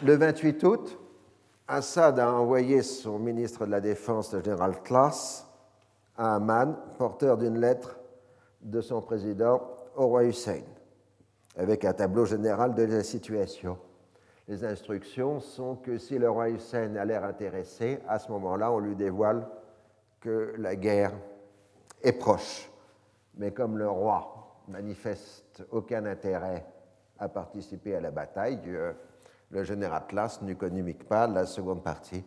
[0.03, 0.99] Le 28 août,
[1.67, 5.47] Assad a envoyé son ministre de la Défense, le général Klaas,
[6.15, 7.99] à Amman, porteur d'une lettre
[8.61, 9.63] de son président
[9.95, 10.61] au roi Hussein,
[11.57, 13.77] avec un tableau général de la situation.
[14.47, 18.79] Les instructions sont que si le roi Hussein a l'air intéressé, à ce moment-là, on
[18.79, 19.47] lui dévoile
[20.19, 21.13] que la guerre
[22.01, 22.69] est proche.
[23.35, 26.65] Mais comme le roi manifeste aucun intérêt
[27.19, 28.59] à participer à la bataille,
[29.51, 32.23] le général Atlas ne communique pas la seconde partie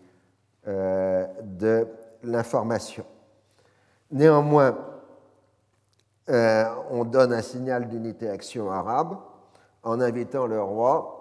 [0.66, 1.86] euh, de
[2.22, 3.04] l'information.
[4.10, 4.93] Néanmoins,
[6.30, 9.18] euh, on donne un signal d'unité action arabe
[9.82, 11.20] en invitant le roi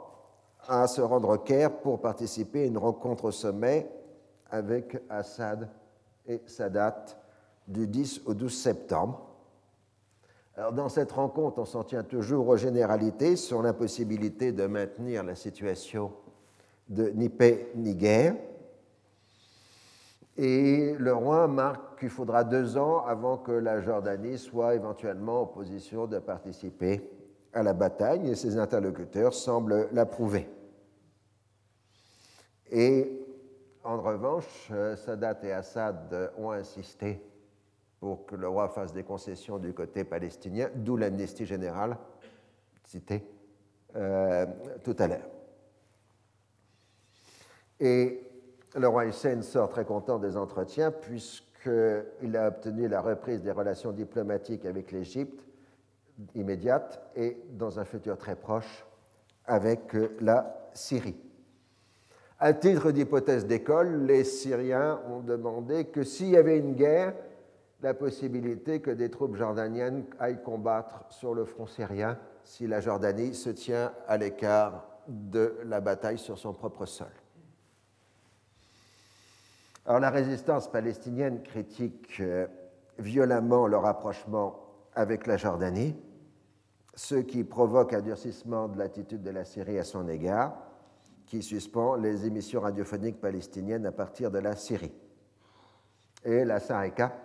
[0.68, 3.92] à se rendre au Caire pour participer à une rencontre au sommet
[4.50, 5.68] avec Assad
[6.26, 7.06] et Sadat
[7.68, 9.30] du 10 au 12 septembre.
[10.74, 16.12] Dans cette rencontre, on s'en tient toujours aux généralités sur l'impossibilité de maintenir la situation
[16.90, 18.36] de ni paix ni guerre.
[20.38, 25.46] Et le roi marque qu'il faudra deux ans avant que la Jordanie soit éventuellement en
[25.46, 27.08] position de participer
[27.54, 30.50] à la bataille, et ses interlocuteurs semblent l'approuver.
[32.72, 33.20] Et
[33.84, 37.22] en revanche, Sadat et Assad ont insisté
[38.00, 41.96] pour que le roi fasse des concessions du côté palestinien, d'où l'amnistie générale
[42.84, 43.24] citée
[43.96, 44.46] euh,
[44.84, 45.30] tout à l'heure.
[47.80, 48.33] Et
[48.76, 53.92] le roi Hussein sort très content des entretiens puisqu'il a obtenu la reprise des relations
[53.92, 55.46] diplomatiques avec l'Égypte
[56.36, 58.86] immédiate et dans un futur très proche
[59.46, 61.18] avec la Syrie.
[62.40, 67.14] À titre d'hypothèse d'école, les Syriens ont demandé que s'il y avait une guerre,
[67.82, 73.34] la possibilité que des troupes jordaniennes aillent combattre sur le front syrien si la Jordanie
[73.34, 77.08] se tient à l'écart de la bataille sur son propre sol.
[79.86, 82.48] Alors la résistance palestinienne critique euh,
[83.00, 84.60] violemment le rapprochement
[84.96, 85.96] avec la Jordanie,
[86.96, 90.56] ce qui provoque un durcissement de l'attitude de la Syrie à son égard,
[91.26, 94.94] qui suspend les émissions radiophoniques palestiniennes à partir de la Syrie.
[96.24, 97.18] Et la Sareka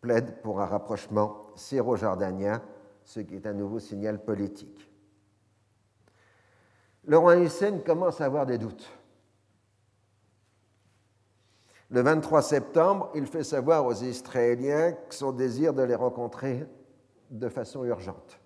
[0.00, 2.62] plaide pour un rapprochement syro-jordanien,
[3.02, 4.88] ce qui est un nouveau signal politique.
[7.06, 8.99] Le roi Hussein commence à avoir des doutes.
[11.90, 16.64] Le 23 septembre, il fait savoir aux Israéliens son désir de les rencontrer
[17.30, 18.38] de façon urgente.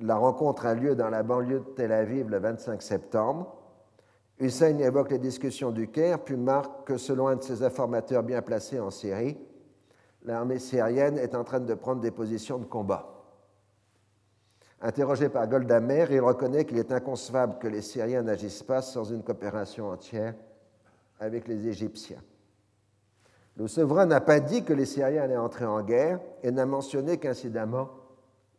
[0.00, 3.56] La rencontre a lieu dans la banlieue de Tel Aviv le 25 septembre.
[4.40, 8.42] Hussein évoque les discussions du Caire, puis marque que selon un de ses informateurs bien
[8.42, 9.38] placés en Syrie,
[10.24, 13.06] l'armée syrienne est en train de prendre des positions de combat.
[14.80, 19.22] Interrogé par Goldamer, il reconnaît qu'il est inconcevable que les Syriens n'agissent pas sans une
[19.22, 20.34] coopération entière
[21.20, 22.22] avec les Égyptiens.
[23.56, 27.18] Le souverain n'a pas dit que les Syriens allaient entrer en guerre et n'a mentionné
[27.18, 27.90] qu'incidemment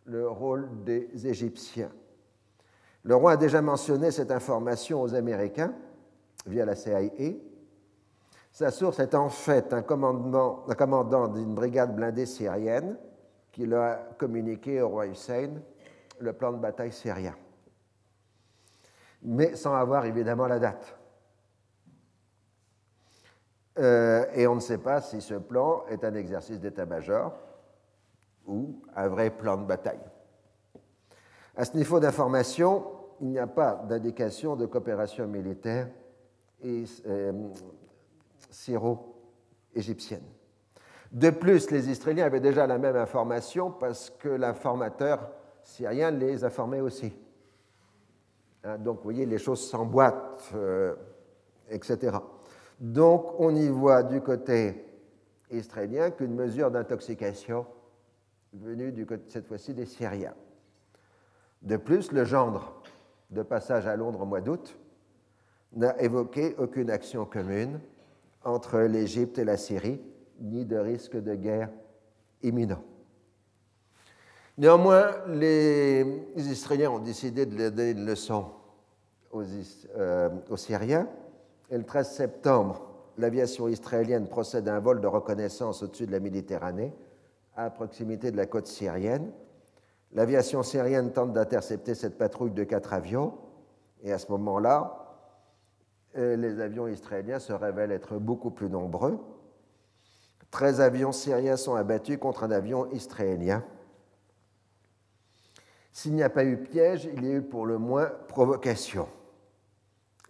[0.05, 1.91] le rôle des Égyptiens.
[3.03, 5.73] Le roi a déjà mentionné cette information aux Américains
[6.45, 7.01] via la CIA
[8.51, 12.97] sa source est en fait un, commandant d'une brigade blindée syrienne
[13.51, 15.51] qui lui a communiqué au roi Hussein
[16.19, 17.35] le plan de bataille syrien,
[19.23, 20.97] mais sans avoir évidemment la date.
[23.79, 27.33] Euh, et on ne sait pas si ce plan est un exercice d'état-major
[28.47, 30.01] ou un vrai plan de bataille.
[31.55, 32.85] À ce niveau d'information,
[33.21, 35.87] il n'y a pas d'indication de coopération militaire
[36.65, 37.31] euh,
[38.49, 40.23] syro-égyptienne.
[41.11, 45.29] De plus, les Israéliens avaient déjà la même information parce que l'informateur
[45.63, 47.13] syrien les informait aussi.
[48.63, 50.95] Hein, donc, vous voyez, les choses s'emboîtent, euh,
[51.69, 52.17] etc.
[52.81, 54.83] Donc, on y voit du côté
[55.51, 57.67] israélien qu'une mesure d'intoxication
[58.53, 60.33] venue du côté, cette fois-ci des Syriens.
[61.61, 62.81] De plus, le gendre
[63.29, 64.79] de passage à Londres au mois d'août
[65.73, 67.79] n'a évoqué aucune action commune
[68.43, 70.01] entre l'Égypte et la Syrie,
[70.39, 71.69] ni de risque de guerre
[72.41, 72.83] imminent.
[74.57, 76.03] Néanmoins, les
[76.35, 78.47] Israéliens ont décidé de donner une leçon
[79.31, 79.43] aux,
[79.95, 81.07] euh, aux Syriens,
[81.71, 82.81] et le 13 septembre,
[83.17, 86.93] l'aviation israélienne procède à un vol de reconnaissance au-dessus de la Méditerranée,
[87.55, 89.31] à proximité de la côte syrienne.
[90.11, 93.33] L'aviation syrienne tente d'intercepter cette patrouille de quatre avions,
[94.03, 94.97] et à ce moment-là,
[96.17, 99.17] euh, les avions israéliens se révèlent être beaucoup plus nombreux.
[100.51, 103.63] 13 avions syriens sont abattus contre un avion israélien.
[105.93, 109.07] S'il n'y a pas eu piège, il y a eu pour le moins provocation.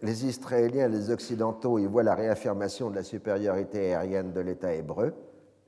[0.02, 4.74] Les Israéliens et les Occidentaux y voient la réaffirmation de la supériorité aérienne de l'État
[4.74, 5.14] hébreu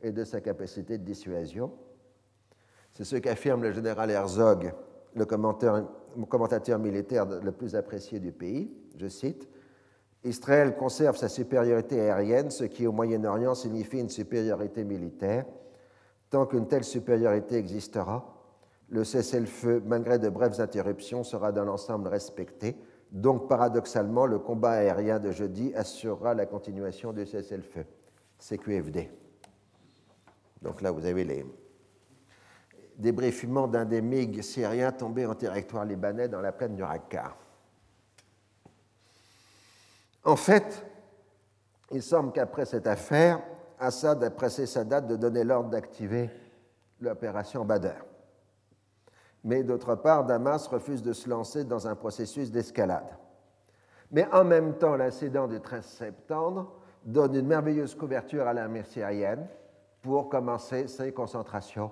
[0.02, 1.70] et de sa capacité de dissuasion.
[2.92, 4.72] C'est ce qu'affirme le général Herzog,
[5.14, 8.72] le commentateur militaire le plus apprécié du pays.
[8.96, 9.48] Je cite
[10.24, 15.44] Israël conserve sa supériorité aérienne, ce qui au Moyen-Orient signifie une supériorité militaire.
[16.30, 18.34] Tant qu'une telle supériorité existera,
[18.88, 22.76] le cessez-le-feu, malgré de brèves interruptions, sera dans l'ensemble respecté.
[23.14, 27.86] Donc, paradoxalement, le combat aérien de jeudi assurera la continuation du cessez-le-feu.
[28.38, 29.08] CQFD.
[30.60, 31.46] Donc là, vous avez les
[32.96, 37.36] débriefements d'un des MiG syriens tombés en territoire libanais dans la plaine du Raqqa.
[40.24, 40.84] En fait,
[41.90, 43.40] il semble qu'après cette affaire,
[43.78, 46.30] Assad a pressé sa date de donner l'ordre d'activer
[47.00, 48.04] l'opération Badr.
[49.44, 53.16] Mais d'autre part, Damas refuse de se lancer dans un processus d'escalade.
[54.10, 56.72] Mais en même temps, l'incident du 13 septembre
[57.04, 59.46] donne une merveilleuse couverture à l'armée syrienne
[60.00, 61.90] pour commencer ses concentrations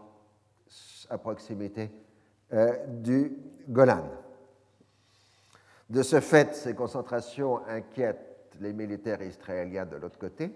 [1.10, 1.90] à proximité
[2.52, 3.36] euh, du
[3.68, 4.04] Golan.
[5.90, 10.50] De ce fait, ces concentrations inquiètent les militaires israéliens de l'autre côté,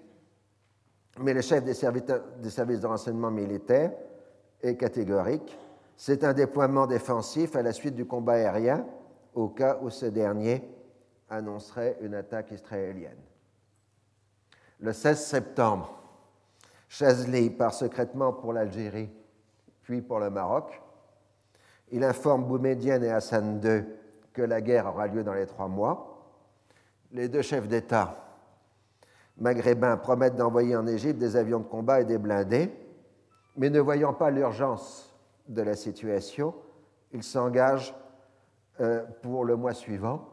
[1.19, 3.93] mais le chef des services de renseignement militaire
[4.63, 5.59] est catégorique.
[5.97, 8.87] C'est un déploiement défensif à la suite du combat aérien
[9.35, 10.63] au cas où ce dernier
[11.31, 13.19] annoncerait une attaque israélienne.
[14.81, 15.99] Le 16 septembre,
[16.89, 19.11] Chazli part secrètement pour l'Algérie,
[19.83, 20.81] puis pour le Maroc.
[21.91, 23.85] Il informe Boumedienne et Hassan II
[24.33, 26.31] que la guerre aura lieu dans les trois mois.
[27.13, 28.23] Les deux chefs d'État
[29.39, 32.71] maghrébins promettent d'envoyer en Égypte des avions de combat et des blindés,
[33.57, 35.06] mais ne voyant pas l'urgence
[35.49, 36.55] de la situation,
[37.13, 37.95] ils s'engagent
[38.81, 40.29] euh, pour le mois suivant,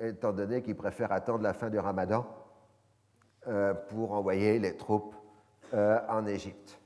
[0.00, 2.26] étant donné qu'ils préfèrent attendre la fin du ramadan
[3.46, 5.14] euh, pour envoyer les troupes
[5.74, 6.80] euh, en Égypte.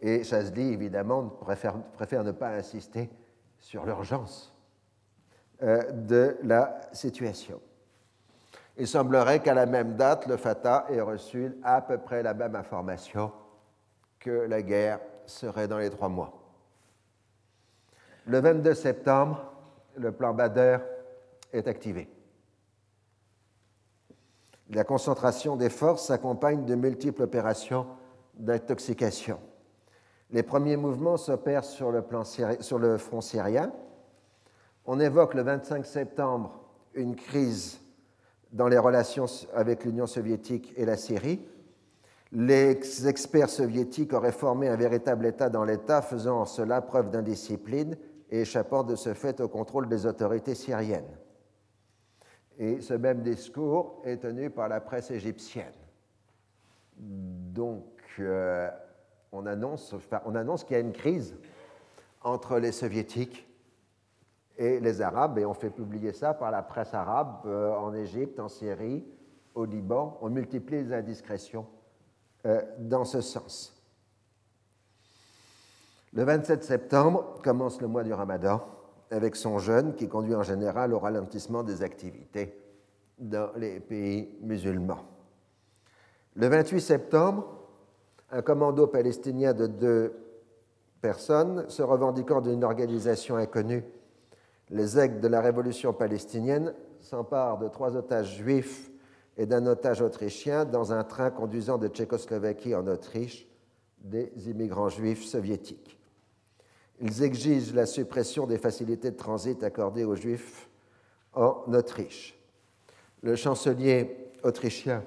[0.00, 3.10] Et Chazli, évidemment, préfère, préfère ne pas insister
[3.58, 4.52] sur l'urgence
[5.60, 7.62] de la situation.
[8.76, 12.54] Il semblerait qu'à la même date, le Fatah ait reçu à peu près la même
[12.54, 13.32] information
[14.20, 16.32] que la guerre serait dans les trois mois.
[18.26, 19.52] Le 22 septembre,
[19.96, 20.78] le plan Bader
[21.52, 22.08] est activé.
[24.70, 27.86] La concentration des forces s'accompagne de multiples opérations
[28.34, 29.38] d'intoxication.
[30.30, 31.92] Les premiers mouvements s'opèrent sur,
[32.60, 33.72] sur le front syrien,
[34.86, 36.60] on évoque le 25 septembre
[36.94, 37.80] une crise
[38.52, 41.40] dans les relations avec l'Union soviétique et la Syrie.
[42.32, 47.96] Les experts soviétiques auraient formé un véritable État dans l'État, faisant en cela preuve d'indiscipline
[48.30, 51.16] et échappant de ce fait au contrôle des autorités syriennes.
[52.58, 55.72] Et ce même discours est tenu par la presse égyptienne.
[56.96, 57.84] Donc,
[58.18, 58.68] euh,
[59.30, 61.36] on annonce, on annonce qu'il y a une crise
[62.22, 63.46] entre les soviétiques
[64.56, 68.40] et les Arabes, et on fait publier ça par la presse arabe euh, en Égypte,
[68.40, 69.04] en Syrie,
[69.54, 70.18] au Liban.
[70.22, 71.66] On multiplie les indiscrétions
[72.78, 73.72] dans ce sens.
[76.12, 78.64] Le 27 septembre commence le mois du Ramadan
[79.10, 82.58] avec son jeûne qui conduit en général au ralentissement des activités
[83.18, 85.04] dans les pays musulmans.
[86.34, 87.46] Le 28 septembre,
[88.30, 90.14] un commando palestinien de deux
[91.00, 93.84] personnes se revendiquant d'une organisation inconnue
[94.70, 98.90] les aigles de la révolution palestinienne s'emparent de trois otages juifs
[99.36, 103.46] et d'un otage autrichien dans un train conduisant de Tchécoslovaquie en Autriche
[103.98, 105.98] des immigrants juifs soviétiques.
[107.00, 110.68] Ils exigent la suppression des facilités de transit accordées aux juifs
[111.34, 112.38] en Autriche.
[113.22, 115.04] Le chancelier autrichien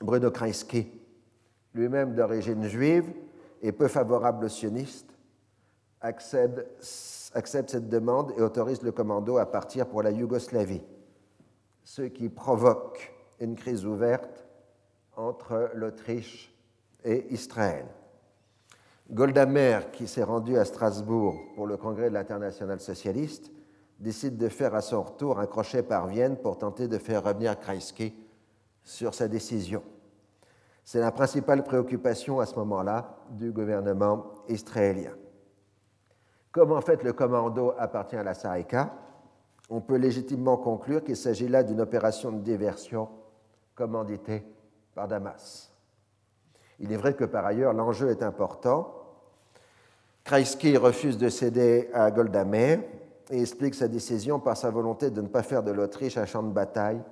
[0.00, 0.90] Bruno Kreisky,
[1.72, 3.10] lui-même d'origine juive
[3.62, 5.14] et peu favorable aux sionistes,
[6.00, 10.82] accepte cette demande et autorise le commando à partir pour la Yougoslavie.
[11.84, 14.46] ce qui provoque une crise ouverte
[15.16, 16.54] entre l'Autriche
[17.04, 17.86] et Israël.
[19.10, 23.50] Golda Meir, qui s'est rendu à Strasbourg pour le congrès de l'international socialiste,
[24.00, 27.58] décide de faire à son retour un crochet par Vienne pour tenter de faire revenir
[27.58, 28.14] Kreisky
[28.82, 29.82] sur sa décision.
[30.84, 35.12] C'est la principale préoccupation à ce moment-là du gouvernement israélien.
[36.50, 38.94] Comme en fait le commando appartient à la Sarika,
[39.70, 43.08] on peut légitimement conclure qu'il s'agit là d'une opération de diversion
[43.74, 44.44] commanditée
[44.94, 45.70] par Damas.
[46.80, 48.92] Il est vrai que par ailleurs l'enjeu est important.
[50.24, 52.80] Kreisky refuse de céder à Golda Meir
[53.30, 56.42] et explique sa décision par sa volonté de ne pas faire de l'Autriche un champ
[56.42, 57.02] de bataille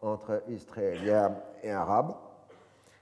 [0.00, 2.14] entre Israéliens et Arabes.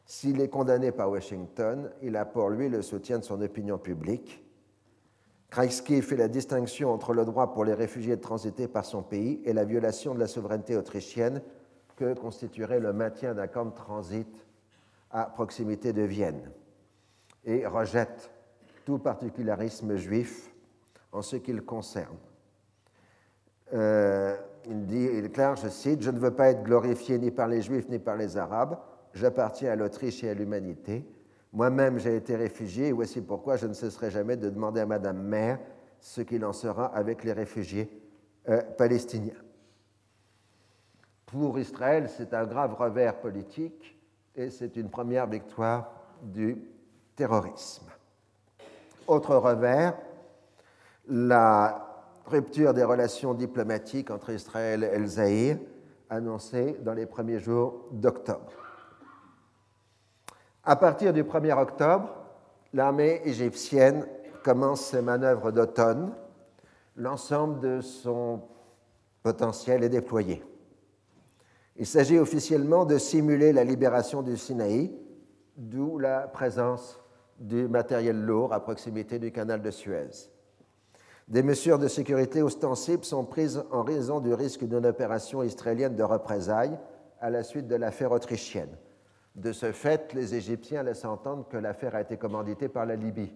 [0.04, 4.44] S'il est condamné par Washington, il a pour lui le soutien de son opinion publique.
[5.50, 9.40] Kreisky fait la distinction entre le droit pour les réfugiés de transiter par son pays
[9.44, 11.42] et la violation de la souveraineté autrichienne
[12.02, 14.46] que constituerait le maintien d'un camp de transit
[15.12, 16.50] à proximité de Vienne,
[17.44, 18.30] et rejette
[18.84, 20.52] tout particularisme juif
[21.12, 22.16] en ce qui le concerne.
[23.72, 24.36] Euh,
[24.66, 27.62] il dit, il déclare, je cite, Je ne veux pas être glorifié ni par les
[27.62, 28.78] Juifs ni par les Arabes,
[29.14, 31.06] j'appartiens à l'Autriche et à l'humanité.
[31.52, 35.22] Moi-même, j'ai été réfugié, et voici pourquoi je ne cesserai jamais de demander à Madame
[35.22, 35.60] Mère
[36.00, 37.88] ce qu'il en sera avec les réfugiés
[38.48, 39.34] euh, palestiniens.
[41.32, 43.98] Pour Israël, c'est un grave revers politique
[44.36, 46.62] et c'est une première victoire du
[47.16, 47.86] terrorisme.
[49.06, 49.96] Autre revers,
[51.08, 51.88] la
[52.26, 55.56] rupture des relations diplomatiques entre Israël et le Zaïre,
[56.10, 58.52] annoncée dans les premiers jours d'octobre.
[60.64, 62.14] À partir du 1er octobre,
[62.74, 64.06] l'armée égyptienne
[64.44, 66.12] commence ses manœuvres d'automne.
[66.94, 68.42] L'ensemble de son
[69.22, 70.44] potentiel est déployé.
[71.76, 74.92] Il s'agit officiellement de simuler la libération du Sinaï,
[75.56, 77.00] d'où la présence
[77.38, 80.30] du matériel lourd à proximité du canal de Suez.
[81.28, 86.02] Des mesures de sécurité ostensibles sont prises en raison du risque d'une opération israélienne de
[86.02, 86.78] représailles
[87.20, 88.76] à la suite de l'affaire autrichienne.
[89.34, 93.32] De ce fait, les Égyptiens laissent entendre que l'affaire a été commanditée par la Libye.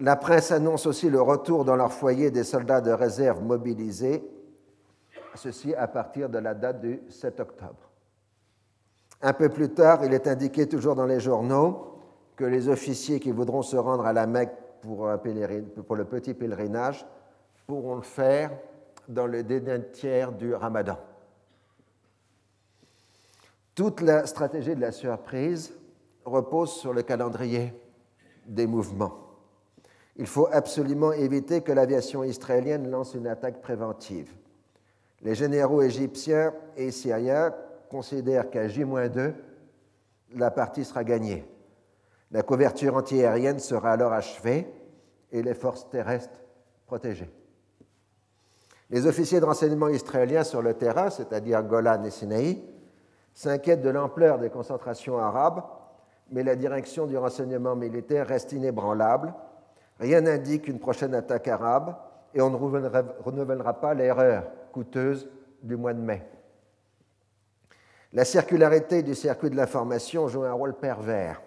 [0.00, 4.22] La presse annonce aussi le retour dans leur foyer des soldats de réserve mobilisés,
[5.36, 7.90] ceci à partir de la date du 7 octobre.
[9.22, 12.00] Un peu plus tard, il est indiqué toujours dans les journaux
[12.36, 15.08] que les officiers qui voudront se rendre à la Mecque pour,
[15.86, 17.06] pour le petit pèlerinage
[17.66, 18.50] pourront le faire
[19.08, 20.98] dans le dernier tiers du ramadan.
[23.74, 25.72] Toute la stratégie de la surprise
[26.24, 27.74] repose sur le calendrier
[28.46, 29.14] des mouvements.
[30.16, 34.32] Il faut absolument éviter que l'aviation israélienne lance une attaque préventive.
[35.22, 37.54] Les généraux égyptiens et syriens
[37.88, 39.34] considèrent qu'à J-2,
[40.34, 41.44] la partie sera gagnée.
[42.30, 44.66] La couverture antiaérienne sera alors achevée
[45.32, 46.42] et les forces terrestres
[46.86, 47.30] protégées.
[48.90, 52.62] Les officiers de renseignement israéliens sur le terrain, c'est-à-dire Golan et Sinaï,
[53.34, 55.62] s'inquiètent de l'ampleur des concentrations arabes,
[56.30, 59.34] mais la direction du renseignement militaire reste inébranlable.
[59.98, 61.96] Rien n'indique une prochaine attaque arabe
[62.34, 64.44] et on ne renouvellera pas l'erreur
[64.76, 65.26] coûteuse
[65.62, 66.22] du mois de mai.
[68.12, 71.40] La circularité du circuit de l'information joue un rôle pervers.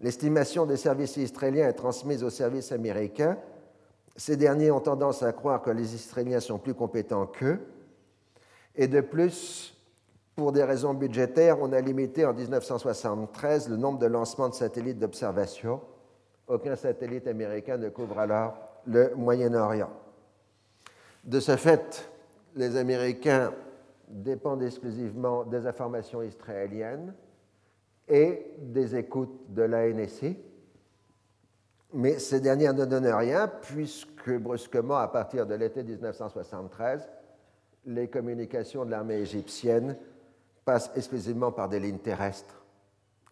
[0.00, 3.38] L'estimation des services israéliens est transmise aux services américains.
[4.16, 7.60] Ces derniers ont tendance à croire que les Israéliens sont plus compétents qu'eux.
[8.74, 9.80] Et de plus,
[10.34, 14.98] pour des raisons budgétaires, on a limité en 1973 le nombre de lancements de satellites
[14.98, 15.80] d'observation.
[16.48, 19.90] Aucun satellite américain ne couvre alors le Moyen-Orient.
[21.22, 22.10] De ce fait,
[22.56, 23.52] les Américains
[24.08, 27.14] dépendent exclusivement des informations israéliennes
[28.08, 30.36] et des écoutes de la NSC.
[31.92, 37.08] Mais ces dernières ne donnent rien puisque brusquement, à partir de l'été 1973,
[37.86, 39.96] les communications de l'armée égyptienne
[40.64, 42.64] passent exclusivement par des lignes terrestres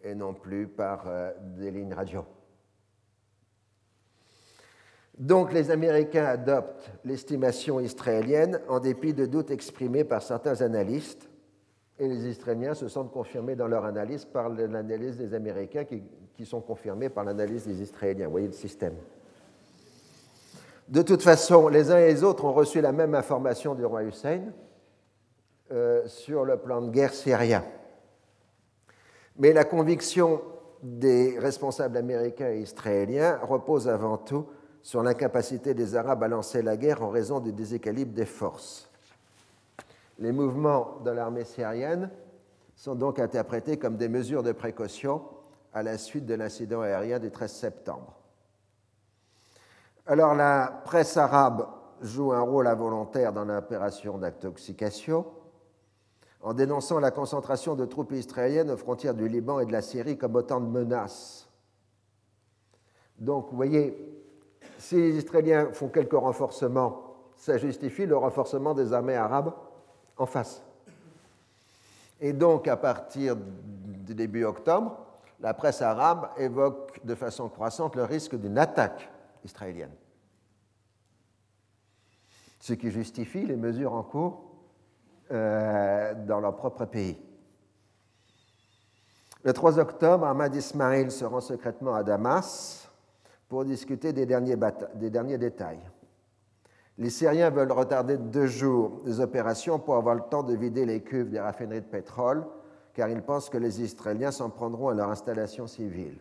[0.02, 2.24] et non plus par euh, des lignes radio.
[5.18, 11.28] Donc les Américains adoptent l'estimation israélienne en dépit de doutes exprimés par certains analystes
[11.98, 16.02] et les Israéliens se sentent confirmés dans leur analyse par l'analyse des Américains qui,
[16.44, 18.26] sont confirmés par l'analyse des Israéliens.
[18.26, 18.94] Vous voyez le système.
[20.88, 24.02] De toute façon, les uns et les autres ont reçu la même information du roi
[24.02, 24.40] Hussein
[25.70, 27.64] euh, sur le plan de guerre syrien.
[29.38, 30.42] Mais la conviction
[30.82, 34.46] des responsables américains et israéliens repose avant tout
[34.84, 38.90] sur l'incapacité des Arabes à lancer la guerre en raison du déséquilibre des forces.
[40.18, 42.10] Les mouvements de l'armée syrienne
[42.76, 45.22] sont donc interprétés comme des mesures de précaution
[45.72, 48.14] à la suite de l'incident aérien du 13 septembre.
[50.06, 51.66] Alors la presse arabe
[52.02, 55.24] joue un rôle involontaire dans l'opération d'intoxication
[56.42, 60.18] en dénonçant la concentration de troupes israéliennes aux frontières du Liban et de la Syrie
[60.18, 61.48] comme autant de menaces.
[63.18, 64.23] Donc, vous voyez,
[64.78, 69.52] si les Israéliens font quelques renforcements, ça justifie le renforcement des armées arabes
[70.16, 70.62] en face.
[72.20, 74.98] Et donc, à partir du début octobre,
[75.40, 79.10] la presse arabe évoque de façon croissante le risque d'une attaque
[79.44, 79.94] israélienne.
[82.60, 84.42] Ce qui justifie les mesures en cours
[85.30, 87.18] euh, dans leur propre pays.
[89.42, 92.88] Le 3 octobre, Ahmad Ismail se rend secrètement à Damas
[93.54, 95.78] pour discuter des derniers, détails.
[96.98, 101.04] Les Syriens veulent retarder deux jours les opérations pour avoir le temps de vider les
[101.04, 102.44] cuves des raffineries de pétrole,
[102.94, 106.18] car ils pensent que les Israéliens s'en prendront à leur installation civile.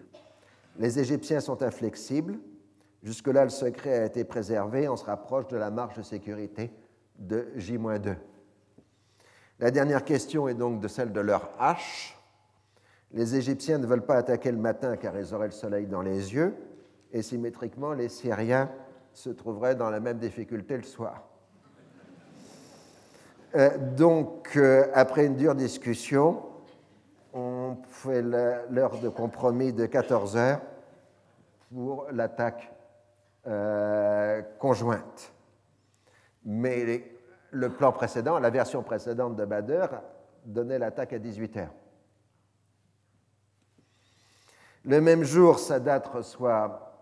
[0.78, 2.38] Les Égyptiens sont inflexibles.
[3.02, 4.88] Jusque-là, le secret a été préservé.
[4.88, 6.72] On se rapproche de la marge de sécurité
[7.18, 8.16] de J-2.
[9.58, 12.16] La dernière question est donc de celle de leur hache.
[13.12, 16.36] Les Égyptiens ne veulent pas attaquer le matin car ils auraient le soleil dans les
[16.36, 16.54] yeux,
[17.14, 18.70] et symétriquement, les Syriens
[19.14, 21.24] se trouveraient dans la même difficulté le soir.
[23.56, 26.42] Euh, donc, euh, après une dure discussion,
[27.34, 30.62] on fait l'heure de compromis de 14 heures
[31.72, 32.72] pour l'attaque
[33.46, 35.34] euh, conjointe.
[36.46, 37.04] Mais
[37.52, 39.86] le plan précédent, la version précédente de Bader,
[40.46, 41.74] donnait l'attaque à 18 heures.
[44.86, 46.93] Le même jour, Sadat reçoit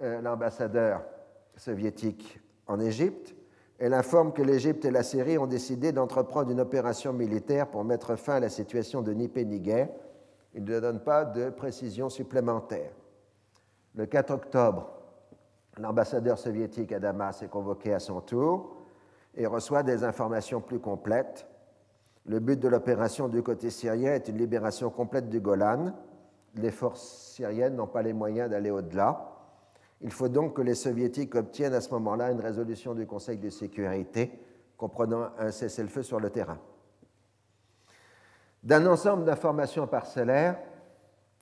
[0.00, 1.02] l'ambassadeur
[1.56, 3.34] soviétique en Égypte.
[3.78, 8.16] Elle informe que l'Égypte et la Syrie ont décidé d'entreprendre une opération militaire pour mettre
[8.16, 9.88] fin à la situation de Nippé-Niger.
[10.54, 12.90] Il ne donne pas de précision supplémentaire.
[13.94, 14.90] Le 4 octobre,
[15.78, 18.76] l'ambassadeur soviétique à Damas est convoqué à son tour
[19.36, 21.46] et reçoit des informations plus complètes.
[22.26, 25.92] Le but de l'opération du côté syrien est une libération complète du Golan.
[26.56, 29.37] Les forces syriennes n'ont pas les moyens d'aller au-delà.
[30.00, 33.50] Il faut donc que les soviétiques obtiennent à ce moment-là une résolution du Conseil de
[33.50, 34.30] sécurité
[34.76, 36.58] comprenant un cessez-le-feu sur le terrain.
[38.62, 40.58] D'un ensemble d'informations parcellaires,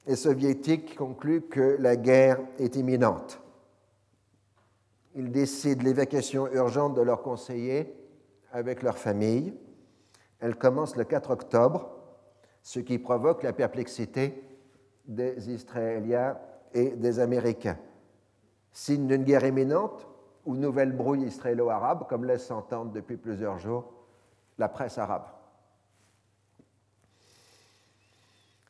[0.07, 3.41] les soviétiques concluent que la guerre est imminente.
[5.15, 7.95] Ils décident l'évacuation urgente de leurs conseillers
[8.53, 9.55] avec leur famille.
[10.41, 11.91] Elle commence le 4 octobre,
[12.63, 14.43] ce qui provoque la perplexité
[15.07, 16.39] des Israéliens
[16.73, 17.79] et des Américains
[18.77, 20.07] signe d'une guerre imminente
[20.45, 23.85] ou nouvelle brouille israélo-arabe, comme laisse entendre depuis plusieurs jours
[24.59, 25.25] la presse arabe.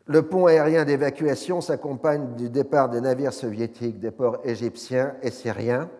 [0.04, 5.90] Le pont aérien d'évacuation s'accompagne du départ des navires soviétiques des ports égyptiens et syriens,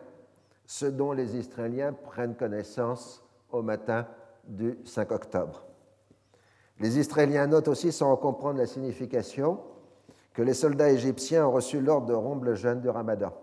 [0.65, 4.07] ce dont les Israéliens prennent connaissance au matin
[4.47, 5.65] du 5 octobre.
[6.79, 9.59] Les Israéliens notent aussi, sans en comprendre la signification,
[10.33, 13.33] que les soldats égyptiens ont reçu l'ordre de rompre le jeûne du ramadan.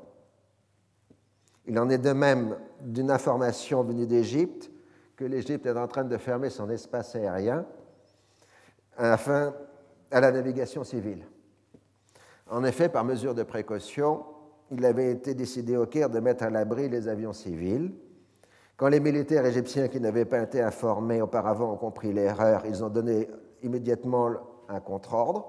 [1.67, 4.71] Il en est de même d'une information venue d'Égypte
[5.17, 7.65] que l'Égypte est en train de fermer son espace aérien
[8.97, 9.55] afin,
[10.11, 11.25] à la navigation civile.
[12.51, 14.25] En effet, par mesure de précaution,
[14.71, 17.93] il avait été décidé au Caire de mettre à l'abri les avions civils.
[18.77, 22.89] Quand les militaires égyptiens qui n'avaient pas été informés auparavant ont compris l'erreur, ils ont
[22.89, 23.29] donné
[23.63, 24.31] immédiatement
[24.69, 25.49] un contre-ordre.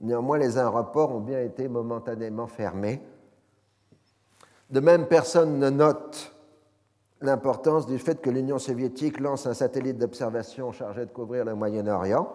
[0.00, 3.00] Néanmoins, les aéroports ont bien été momentanément fermés
[4.70, 6.34] de même, personne ne note
[7.20, 12.32] l'importance du fait que l'Union soviétique lance un satellite d'observation chargé de couvrir le Moyen-Orient.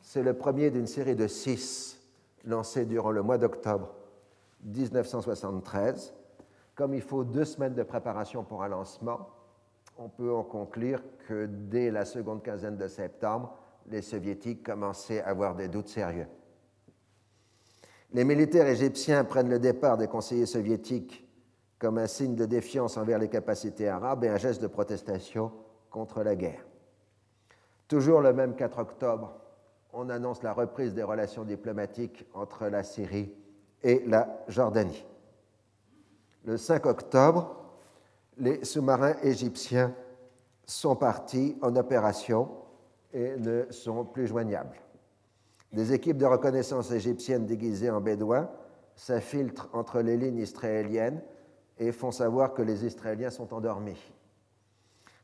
[0.00, 2.00] C'est le premier d'une série de six
[2.44, 3.92] lancés durant le mois d'octobre
[4.64, 6.14] 1973.
[6.74, 9.28] Comme il faut deux semaines de préparation pour un lancement,
[9.98, 13.56] on peut en conclure que dès la seconde quinzaine de septembre,
[13.88, 16.26] les soviétiques commençaient à avoir des doutes sérieux.
[18.12, 21.23] Les militaires égyptiens prennent le départ des conseillers soviétiques
[21.84, 25.52] comme un signe de défiance envers les capacités arabes et un geste de protestation
[25.90, 26.64] contre la guerre.
[27.88, 29.34] Toujours le même 4 octobre,
[29.92, 33.34] on annonce la reprise des relations diplomatiques entre la Syrie
[33.82, 35.04] et la Jordanie.
[36.46, 37.54] Le 5 octobre,
[38.38, 39.94] les sous-marins égyptiens
[40.64, 42.48] sont partis en opération
[43.12, 44.80] et ne sont plus joignables.
[45.70, 48.48] Des équipes de reconnaissance égyptiennes déguisées en bédouins
[48.96, 51.20] s'infiltrent entre les lignes israéliennes
[51.78, 54.00] et font savoir que les Israéliens sont endormis.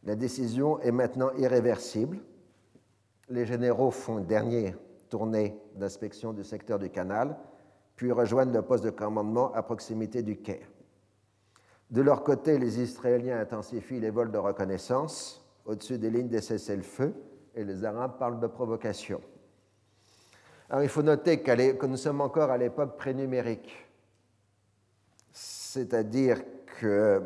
[0.05, 2.19] La décision est maintenant irréversible.
[3.29, 4.75] Les généraux font une dernière
[5.09, 7.37] tournée d'inspection du secteur du canal,
[7.97, 10.69] puis rejoignent le poste de commandement à proximité du Caire.
[11.91, 17.13] De leur côté, les Israéliens intensifient les vols de reconnaissance au-dessus des lignes des cessez-le-feu
[17.55, 19.21] et les Arabes parlent de provocation.
[20.69, 23.90] Alors, il faut noter que nous sommes encore à l'époque prénumérique,
[25.71, 26.43] c'est-à-dire
[26.81, 27.23] que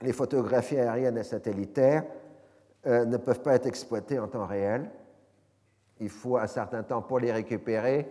[0.00, 2.04] les photographies aériennes et satellitaires
[2.86, 4.90] euh, ne peuvent pas être exploitées en temps réel.
[6.00, 8.10] Il faut un certain temps pour les récupérer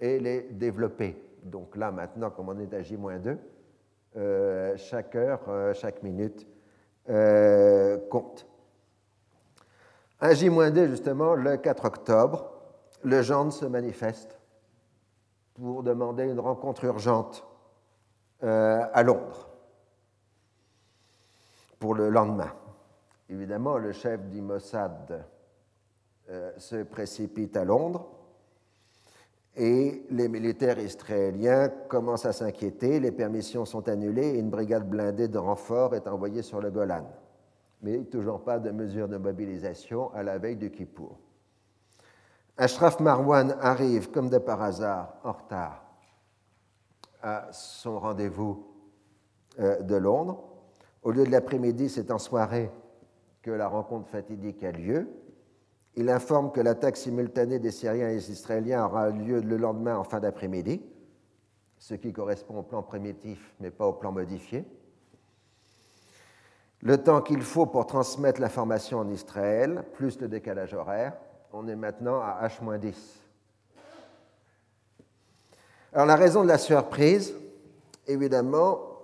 [0.00, 1.22] et les développer.
[1.44, 3.36] Donc là, maintenant, comme on est à J-2,
[4.16, 6.44] euh, chaque heure, euh, chaque minute
[8.10, 8.44] compte.
[10.18, 12.50] À J-2, justement, le 4 octobre,
[13.04, 14.36] le gendre se manifeste
[15.54, 17.45] pour demander une rencontre urgente
[18.42, 19.46] à Londres
[21.78, 22.52] pour le lendemain.
[23.28, 25.24] Évidemment, le chef du Mossad
[26.30, 28.06] euh, se précipite à Londres
[29.56, 35.28] et les militaires israéliens commencent à s'inquiéter, les permissions sont annulées et une brigade blindée
[35.28, 37.06] de renfort est envoyée sur le Golan.
[37.82, 41.18] Mais toujours pas de mesures de mobilisation à la veille du Kippour.
[42.58, 45.85] Ashraf Marwan arrive, comme de par hasard, en retard
[47.22, 48.66] à son rendez-vous
[49.58, 50.46] euh, de Londres
[51.06, 52.68] au lieu de l'après-midi, c'est en soirée
[53.40, 55.08] que la rencontre fatidique a lieu.
[55.94, 60.02] Il informe que l'attaque simultanée des Syriens et des Israéliens aura lieu le lendemain en
[60.02, 60.82] fin d'après-midi,
[61.78, 64.64] ce qui correspond au plan primitif, mais pas au plan modifié.
[66.80, 71.16] Le temps qu'il faut pour transmettre l'information en Israël, plus le décalage horaire,
[71.52, 72.94] on est maintenant à H-10.
[75.92, 77.34] Alors la raison de la surprise,
[78.06, 78.96] évidemment,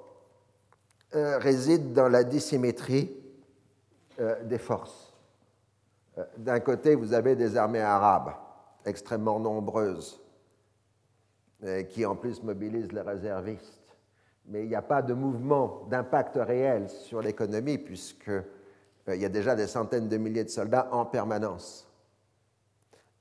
[1.15, 3.13] euh, réside dans la dissymétrie
[4.19, 5.13] euh, des forces.
[6.17, 8.33] Euh, d'un côté, vous avez des armées arabes
[8.87, 10.19] extrêmement nombreuses,
[11.91, 13.97] qui en plus mobilisent les réservistes.
[14.47, 19.55] Mais il n'y a pas de mouvement d'impact réel sur l'économie, puisqu'il y a déjà
[19.55, 21.89] des centaines de milliers de soldats en permanence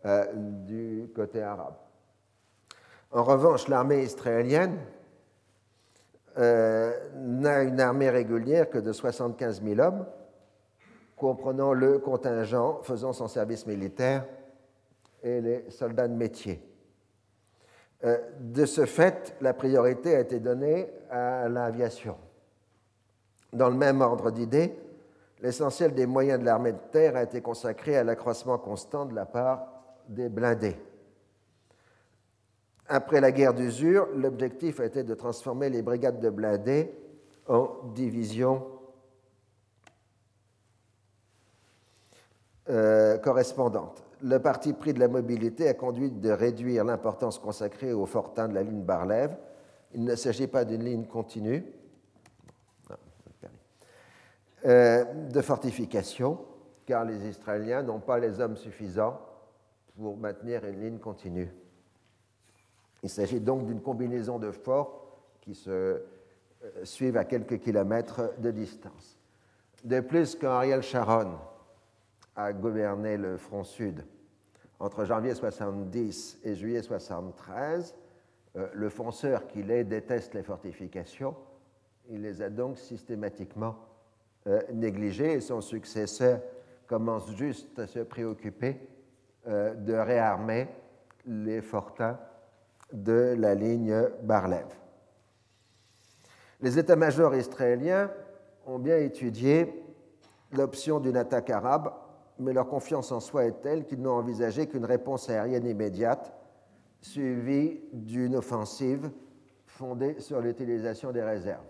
[0.03, 1.75] du côté arabe.
[3.11, 4.77] En revanche, l'armée israélienne,
[6.37, 10.05] euh, n'a une armée régulière que de 75 000 hommes,
[11.17, 14.25] comprenant le contingent faisant son service militaire
[15.21, 16.65] et les soldats de métier.
[18.05, 22.17] Euh, de ce fait, la priorité a été donnée à l'aviation.
[23.51, 24.73] Dans le même ordre d'idées,
[25.41, 29.25] l'essentiel des moyens de l'armée de terre a été consacré à l'accroissement constant de la
[29.25, 29.67] part
[30.07, 30.77] des blindés.
[32.93, 36.91] Après la guerre d'usure, l'objectif été de transformer les brigades de blindés
[37.47, 38.67] en divisions
[42.69, 44.03] euh, correspondantes.
[44.21, 48.55] Le parti pris de la mobilité a conduit de réduire l'importance consacrée au fortin de
[48.55, 49.37] la ligne Barlève.
[49.93, 51.63] Il ne s'agit pas d'une ligne continue
[54.65, 56.39] euh, de fortification,
[56.85, 59.17] car les Israéliens n'ont pas les hommes suffisants
[59.95, 61.53] pour maintenir une ligne continue.
[63.03, 65.01] Il s'agit donc d'une combinaison de forts
[65.41, 65.99] qui se euh,
[66.83, 69.17] suivent à quelques kilomètres de distance.
[69.83, 71.37] De plus, quand Ariel Sharon
[72.35, 74.05] a gouverné le front sud
[74.79, 77.95] entre janvier 70 et juillet 73,
[78.55, 81.35] euh, le fonceur qu'il est déteste les fortifications.
[82.09, 83.75] Il les a donc systématiquement
[84.45, 86.41] euh, négligées et son successeur
[86.85, 88.77] commence juste à se préoccuper
[89.47, 90.67] de réarmer
[91.25, 92.19] les fortins
[92.93, 94.67] de la ligne Barlev.
[96.61, 98.11] Les états-majors israéliens
[98.67, 99.83] ont bien étudié
[100.51, 101.91] l'option d'une attaque arabe,
[102.39, 106.33] mais leur confiance en soi est telle qu'ils n'ont envisagé qu'une réponse aérienne immédiate,
[107.01, 109.09] suivie d'une offensive
[109.65, 111.65] fondée sur l'utilisation des réserves.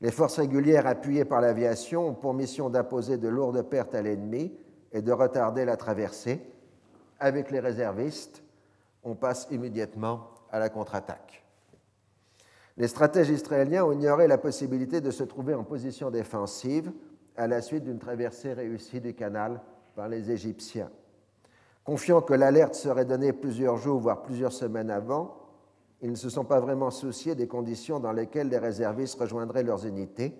[0.00, 4.52] Les forces régulières appuyées par l'aviation ont pour mission d'imposer de lourdes pertes à l'ennemi
[4.92, 6.40] et de retarder la traversée.
[7.20, 8.42] Avec les réservistes,
[9.02, 11.44] on passe immédiatement à la contre-attaque.
[12.76, 16.92] Les stratèges israéliens ont ignoré la possibilité de se trouver en position défensive
[17.36, 19.60] à la suite d'une traversée réussie du canal
[19.94, 20.90] par les Égyptiens.
[21.84, 25.36] Confiant que l'alerte serait donnée plusieurs jours, voire plusieurs semaines avant,
[26.00, 29.86] ils ne se sont pas vraiment souciés des conditions dans lesquelles les réservistes rejoindraient leurs
[29.86, 30.34] unités,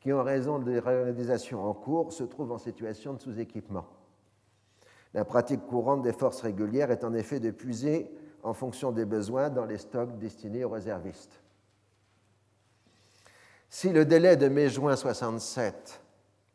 [0.00, 3.86] qui, en raison des réalisations en cours, se trouvent en situation de sous-équipement.
[5.14, 8.10] La pratique courante des forces régulières est en effet de puiser
[8.42, 11.40] en fonction des besoins dans les stocks destinés aux réservistes.
[13.68, 16.00] Si le délai de mai-juin 67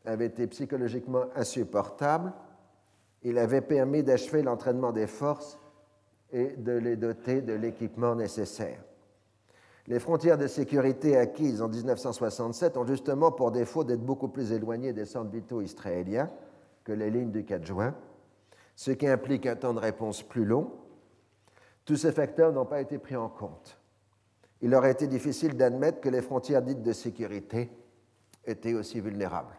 [0.06, 2.32] avait été psychologiquement insupportable,
[3.22, 5.58] il avait permis d'achever l'entraînement des forces
[6.32, 8.82] et de les doter de l'équipement nécessaire.
[9.86, 14.92] Les frontières de sécurité acquises en 1967 ont justement pour défaut d'être beaucoup plus éloignées
[14.92, 16.30] des centres vitaux israéliens
[16.84, 17.94] que les lignes du 4 juin,
[18.82, 20.72] ce qui implique un temps de réponse plus long.
[21.84, 23.78] Tous ces facteurs n'ont pas été pris en compte.
[24.60, 27.70] Il aurait été difficile d'admettre que les frontières dites de sécurité
[28.44, 29.56] étaient aussi vulnérables.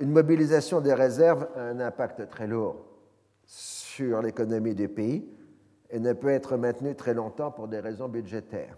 [0.00, 2.86] Une mobilisation des réserves a un impact très lourd
[3.46, 5.24] sur l'économie du pays
[5.90, 8.76] et ne peut être maintenue très longtemps pour des raisons budgétaires.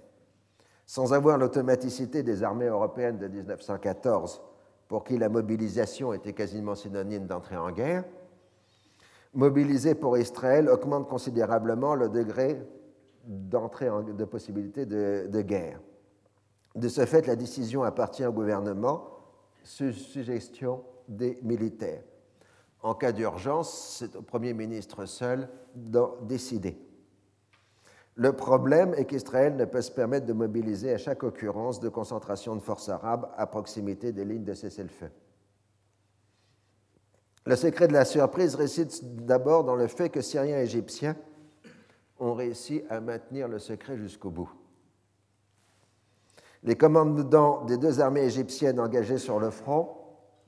[0.85, 4.43] Sans avoir l'automaticité des armées européennes de 1914,
[4.87, 8.05] pour qui la mobilisation était quasiment synonyme d'entrée en guerre,
[9.37, 12.61] mobiliser pour Israël augmente considérablement le degré
[13.24, 15.80] d'entrée de possibilité de, de, guerre.
[16.74, 19.05] De ce fait, la décision appartient au gouvernement
[19.62, 22.03] sous suggestion des militaires.
[22.82, 26.78] En cas d'urgence, c'est au Premier ministre seul d'en décider.
[28.14, 32.57] Le problème est qu'Israël ne peut se permettre de mobiliser à chaque occurrence de concentration
[32.57, 35.11] de forces arabes à proximité des lignes de cessez-le-feu.
[37.47, 38.91] Le secret de la surprise réside
[39.25, 41.15] d'abord dans le fait que Syriens et Égyptiens
[42.19, 44.51] ont réussi à maintenir le secret jusqu'au bout.
[46.65, 49.97] Les commandants des deux armées égyptiennes engagées sur le front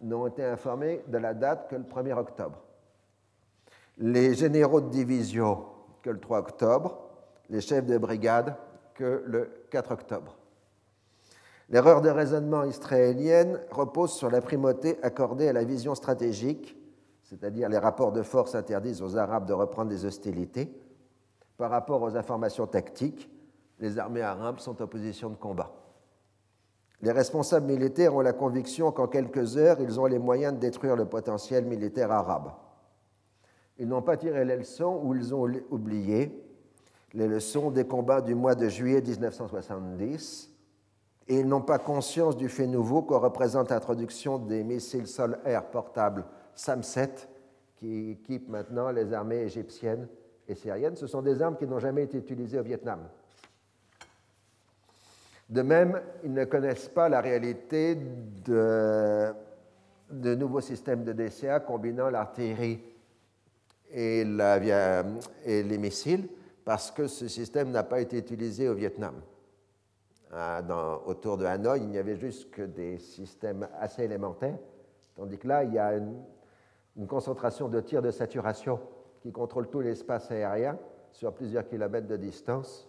[0.03, 2.61] n'ont été informés de la date que le 1er octobre.
[3.99, 5.67] Les généraux de division
[6.03, 6.99] que le 3 octobre,
[7.49, 8.57] les chefs de brigade
[8.95, 10.37] que le 4 octobre.
[11.71, 16.78] L'erreur de raisonnement israélienne repose sur la primauté accordée à la vision stratégique,
[17.29, 20.73] c'est-à-dire les rapports de force interdisent aux Arabes de reprendre des hostilités,
[21.59, 23.31] par rapport aux informations tactiques,
[23.81, 25.71] les armées arabes sont en position de combat.
[27.03, 30.97] Les responsables militaires ont la conviction qu'en quelques heures, ils ont les moyens de détruire
[30.97, 32.53] le potentiel militaire arabe.
[33.77, 36.33] Ils n'ont pas tiré les leçons ou ils ont oublié
[37.13, 40.51] les leçons des combats du mois de juillet 1970
[41.29, 46.25] et ils n'ont pas conscience du fait nouveau que représente l'introduction des missiles sol-air portables
[46.59, 47.29] SAM-7
[47.77, 50.09] qui équipent maintenant les armées égyptiennes
[50.49, 50.97] et syriennes.
[50.97, 53.09] Ce sont des armes qui n'ont jamais été utilisées au Vietnam.
[55.49, 59.33] De même, ils ne connaissent pas la réalité de,
[60.11, 62.83] de nouveaux systèmes de DCA combinant l'artillerie
[63.91, 66.29] et, les missiles,
[66.65, 69.15] parce que ce système n'a pas été utilisé au Vietnam.
[70.33, 70.61] Ah,
[71.07, 74.59] autour de Hanoï, il n'y avait juste que des systèmes assez élémentaires,
[75.17, 76.17] tandis que là, il y a une,
[76.99, 78.81] une concentration de tirs de saturation
[79.23, 80.79] qui contrôle tout l'espace aérien
[81.13, 82.89] sur plusieurs kilomètres de distance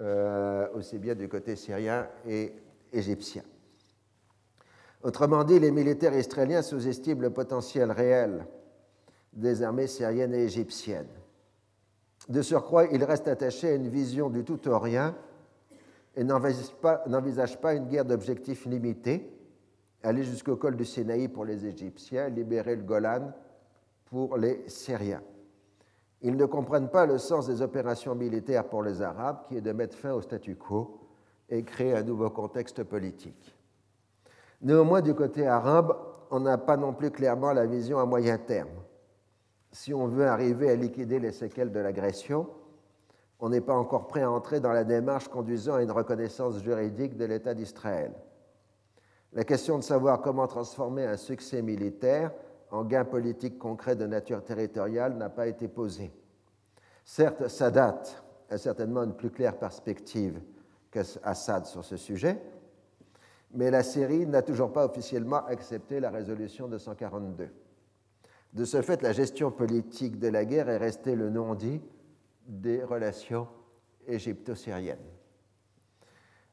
[0.00, 2.52] euh, aussi bien du côté syrien et
[2.92, 3.42] égyptien.
[5.02, 8.46] Autrement dit, les militaires israéliens sous-estiment le potentiel réel
[9.32, 11.08] des armées syriennes et égyptiennes.
[12.28, 14.86] De surcroît, ils restent attachés à une vision du tout au
[16.16, 19.30] et n'envisagent pas, une guerre d'objectifs limités,
[20.02, 23.32] aller jusqu'au col du Sinaï pour les Égyptiens, libérer le Golan
[24.16, 25.20] pour les Syriens.
[26.22, 29.72] Ils ne comprennent pas le sens des opérations militaires pour les Arabes, qui est de
[29.72, 31.00] mettre fin au statu quo
[31.50, 33.54] et créer un nouveau contexte politique.
[34.62, 35.94] Néanmoins, du côté arabe,
[36.30, 38.70] on n'a pas non plus clairement la vision à moyen terme.
[39.70, 42.48] Si on veut arriver à liquider les séquelles de l'agression,
[43.38, 47.18] on n'est pas encore prêt à entrer dans la démarche conduisant à une reconnaissance juridique
[47.18, 48.14] de l'État d'Israël.
[49.34, 52.32] La question de savoir comment transformer un succès militaire
[52.70, 56.12] en gain politique concret de nature territoriale n'a pas été posé.
[57.04, 58.02] Certes, Sadat
[58.50, 60.40] a certainement une plus claire perspective
[60.90, 62.40] qu'Assad sur ce sujet,
[63.52, 67.48] mais la Syrie n'a toujours pas officiellement accepté la résolution de 142.
[68.52, 71.80] De ce fait, la gestion politique de la guerre est restée le non-dit
[72.46, 73.48] des relations
[74.06, 74.98] égypto-syriennes.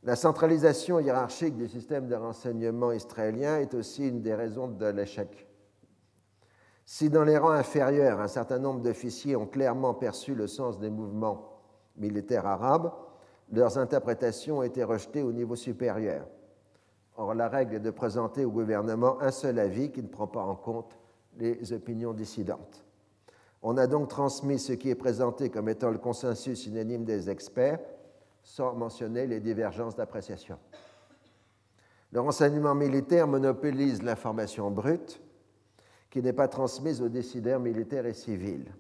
[0.03, 5.47] La centralisation hiérarchique du système de renseignement israélien est aussi une des raisons de l'échec
[6.86, 10.89] si dans les rangs inférieurs, un certain nombre d'officiers ont clairement perçu le sens des
[10.89, 11.49] mouvements
[11.95, 12.91] militaires arabes,
[13.51, 16.25] leurs interprétations ont été rejetées au niveau supérieur.
[17.15, 20.41] Or, la règle est de présenter au gouvernement un seul avis qui ne prend pas
[20.41, 20.97] en compte
[21.38, 22.84] les opinions dissidentes.
[23.61, 27.79] On a donc transmis ce qui est présenté comme étant le consensus unanime des experts,
[28.41, 30.57] sans mentionner les divergences d'appréciation.
[32.11, 35.21] Le renseignement militaire monopolise l'information brute
[36.14, 38.72] qui n'est pas transmise aux décideurs militaires et civils.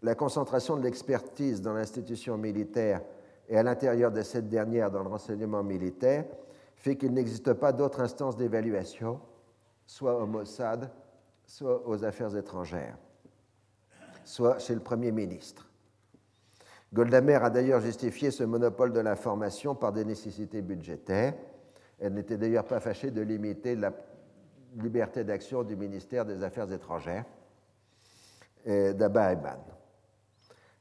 [0.00, 3.02] La concentration de l'expertise dans l'institution militaire
[3.48, 6.24] et à l'intérieur de cette dernière dans le renseignement militaire
[6.76, 9.18] fait qu'il n'existe pas d'autre instance d'évaluation,
[9.86, 10.88] soit au Mossad,
[11.44, 12.96] soit aux affaires étrangères,
[14.22, 15.68] soit chez le Premier ministre.
[16.92, 21.34] Goldamer a d'ailleurs justifié ce monopole de l'information par des nécessités budgétaires.
[21.98, 23.92] Elle n'était d'ailleurs pas fâchée de limiter la
[24.76, 27.24] liberté d'action du ministère des Affaires étrangères
[28.66, 29.58] d'Abba Eban.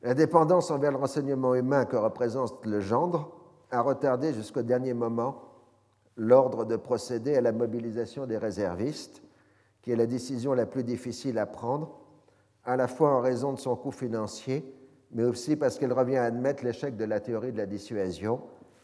[0.04, 3.32] L'indépendance envers le renseignement humain que représente le gendre
[3.72, 5.42] a retardé jusqu'au dernier moment
[6.18, 9.22] l'ordre de procéder à la mobilisation des réservistes,
[9.82, 12.00] qui est la décision la plus difficile à prendre,
[12.66, 14.76] à la fois en raison de son coût financier
[15.14, 18.42] mais aussi parce qu'elle revient à admettre l'échec de la théorie de la dissuasion,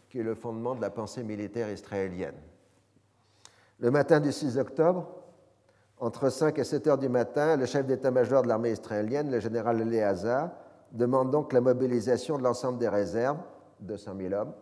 [0.09, 2.35] qui est le fondement de la pensée militaire israélienne.
[3.79, 5.07] Le matin du 6 octobre,
[5.99, 9.81] entre 5 et 7 heures du matin, le chef d'état-major de l'armée israélienne, le général
[9.81, 10.51] Eleazar,
[10.91, 13.39] demande donc la mobilisation de l'ensemble des réserves,
[13.81, 14.53] 200 000 hommes,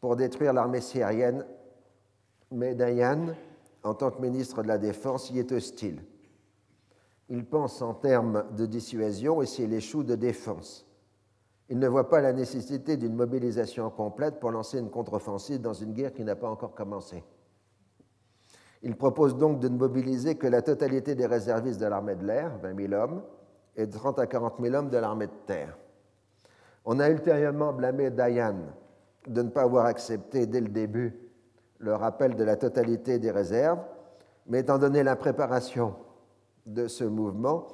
[0.00, 1.44] pour détruire l'armée syrienne.
[2.50, 3.34] Mais Dayan,
[3.82, 6.02] en tant que ministre de la Défense, y est hostile.
[7.28, 10.86] Il pense en termes de dissuasion et s'il échoue de défense
[11.70, 15.92] il ne voit pas la nécessité d'une mobilisation complète pour lancer une contre-offensive dans une
[15.92, 17.22] guerre qui n'a pas encore commencé.
[18.82, 22.56] Il propose donc de ne mobiliser que la totalité des réservistes de l'armée de l'air,
[22.62, 23.22] 20 000 hommes,
[23.76, 25.76] et de 30 à 40 000 hommes de l'armée de terre.
[26.84, 28.56] On a ultérieurement blâmé Dayan
[29.26, 31.14] de ne pas avoir accepté dès le début
[31.78, 33.80] le rappel de la totalité des réserves,
[34.46, 35.94] mais étant donné l'impréparation
[36.66, 37.68] de ce mouvement,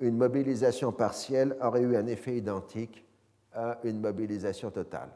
[0.00, 3.06] une mobilisation partielle aurait eu un effet identique
[3.52, 5.10] à une mobilisation totale.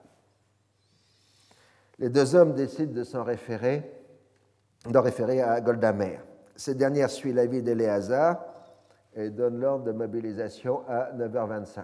[1.98, 3.90] Les deux hommes décident de s'en référer,
[4.90, 6.18] d'en référer à Goldamer.
[6.54, 8.44] Cette dernière suit l'avis d'Eléazar
[9.14, 11.82] et donne l'ordre de mobilisation à 9h25.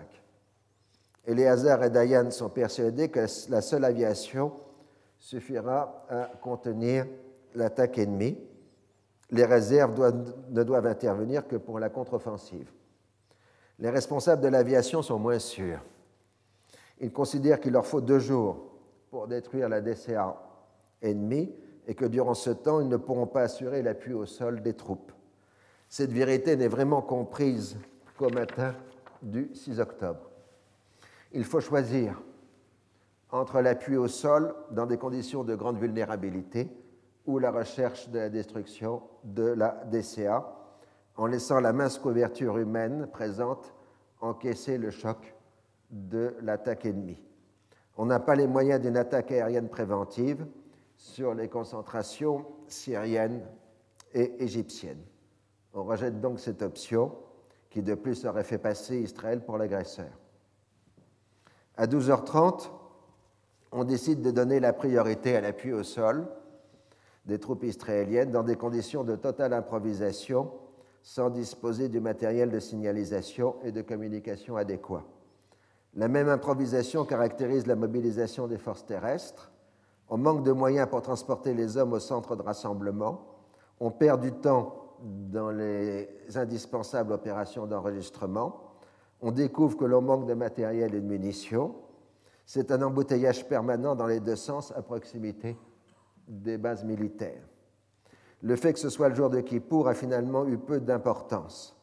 [1.27, 4.53] Eléazar et Dayan sont persuadés que la seule aviation
[5.19, 7.07] suffira à contenir
[7.55, 8.39] l'attaque ennemie.
[9.31, 10.13] Les réserves
[10.51, 12.71] ne doivent intervenir que pour la contre-offensive.
[13.79, 15.81] Les responsables de l'aviation sont moins sûrs.
[17.01, 18.73] Ils considèrent qu'il leur faut deux jours
[19.11, 20.37] pour détruire la DCA
[21.01, 21.55] ennemie
[21.87, 25.13] et que durant ce temps, ils ne pourront pas assurer l'appui au sol des troupes.
[25.89, 27.77] Cette vérité n'est vraiment comprise
[28.17, 28.75] qu'au matin
[29.21, 30.31] du 6 octobre.
[31.33, 32.23] Il faut choisir
[33.31, 36.69] entre l'appui au sol dans des conditions de grande vulnérabilité
[37.27, 40.59] ou la recherche de la destruction de la DCA
[41.17, 43.75] en laissant la mince couverture humaine présente
[44.21, 45.35] encaisser le choc
[45.91, 47.21] de l'attaque ennemie.
[47.97, 50.47] On n'a pas les moyens d'une attaque aérienne préventive
[51.03, 53.43] sur les concentrations syriennes
[54.15, 55.03] et égyptiennes.
[55.75, 57.13] On rejette donc cette option
[57.71, 60.13] qui de plus aurait fait passer Israël pour l'agresseur.
[61.77, 62.71] À 12h30,
[63.73, 66.29] on décide de donner la priorité à l'appui au sol
[67.27, 70.53] des troupes israéliennes dans des conditions de totale improvisation
[71.03, 75.05] sans disposer du matériel de signalisation et de communication adéquat.
[75.95, 79.52] La même improvisation caractérise la mobilisation des forces terrestres.
[80.09, 83.27] On manque de moyens pour transporter les hommes au centre de rassemblement.
[83.81, 88.75] On perd du temps dans les indispensables opérations d'enregistrement.
[89.21, 91.75] On découvre que l'on manque de matériel et de munitions.
[92.45, 95.57] C'est un embouteillage permanent dans les deux sens à proximité
[96.29, 97.43] des bases militaires.
[98.43, 101.77] Le fait que ce soit le jour de Kippour a finalement eu peu d'importance.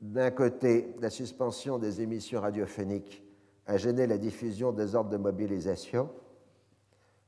[0.00, 3.24] D'un côté, la suspension des émissions radiophoniques
[3.66, 6.08] a gêné la diffusion des ordres de mobilisation.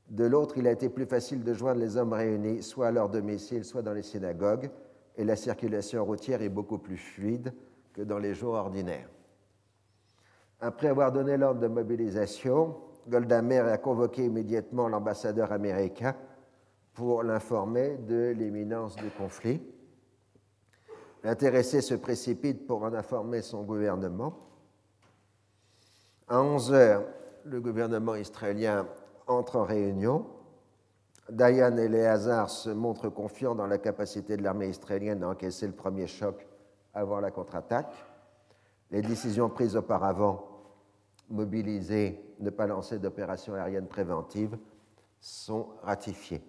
[0.09, 3.09] De l'autre, il a été plus facile de joindre les hommes réunis, soit à leur
[3.09, 4.69] domicile, soit dans les synagogues,
[5.17, 7.53] et la circulation routière est beaucoup plus fluide
[7.93, 9.09] que dans les jours ordinaires.
[10.61, 12.77] Après avoir donné l'ordre de mobilisation,
[13.07, 16.15] Golda a convoqué immédiatement l'ambassadeur américain
[16.93, 19.61] pour l'informer de l'imminence du conflit.
[21.23, 24.37] L'intéressé se précipite pour en informer son gouvernement.
[26.27, 27.05] À 11 heures,
[27.43, 28.87] le gouvernement israélien
[29.27, 30.25] entre en réunion.
[31.29, 35.73] Dayan et Léazar se montrent confiants dans la capacité de l'armée israélienne à encaisser le
[35.73, 36.47] premier choc
[36.93, 37.93] avant la contre-attaque.
[38.91, 40.47] Les décisions prises auparavant,
[41.29, 44.57] mobiliser, ne pas lancer d'opérations aériennes préventives,
[45.19, 46.41] sont ratifiées.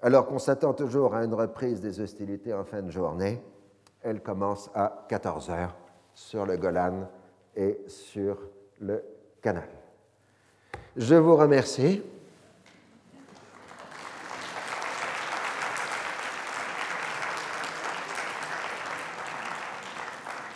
[0.00, 3.42] Alors qu'on s'attend toujours à une reprise des hostilités en fin de journée,
[4.02, 5.74] elle commence à 14 heures
[6.14, 7.08] sur le Golan
[7.56, 8.38] et sur
[8.80, 9.02] le
[9.40, 9.68] canal.
[10.96, 12.02] Je vous remercie.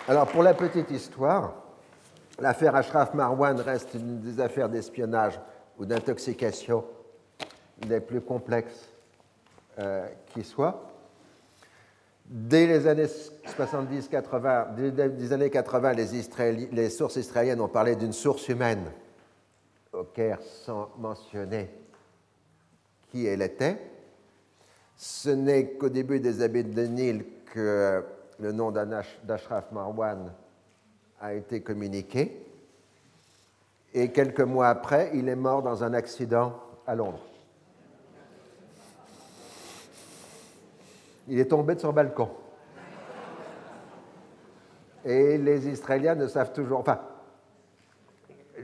[0.07, 1.55] Alors, pour la petite histoire,
[2.39, 5.41] l'affaire Ashraf Marwan reste une des affaires d'espionnage
[5.77, 6.85] ou d'intoxication
[7.89, 8.89] les plus complexes
[9.81, 10.85] euh, qui soient.
[12.25, 13.07] Dès les années
[13.59, 18.85] 70-80, dès les années 80, les, les sources israéliennes ont parlé d'une source humaine
[20.05, 21.71] Caire sans mentionner
[23.11, 23.79] qui elle était?
[24.97, 28.05] Ce n'est qu'au début des habits de Nil que
[28.41, 30.33] le nom d'Ashraf Marwan
[31.21, 32.45] a été communiqué.
[33.95, 36.55] Et quelques mois après, il est mort dans un accident
[36.87, 37.25] à Londres.
[41.29, 42.31] Il est tombé de son balcon.
[45.05, 47.01] Et les Israéliens ne savent toujours, enfin,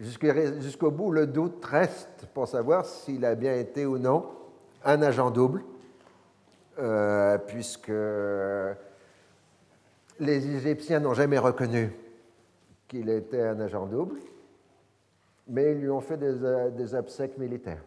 [0.02, 4.26] jusqu'au bout, le doute reste pour savoir s'il a bien été ou non
[4.84, 5.62] un agent double,
[6.78, 7.92] euh, puisque
[10.20, 11.92] les Égyptiens n'ont jamais reconnu
[12.88, 14.18] qu'il était un agent double,
[15.48, 17.82] mais ils lui ont fait des, euh, des obsèques militaires.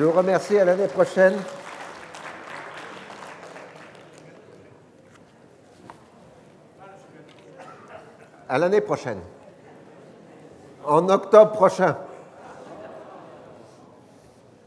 [0.00, 0.58] Je vous remercie.
[0.58, 1.34] À l'année prochaine.
[8.50, 9.20] À l'année prochaine.
[10.84, 11.96] En octobre prochain.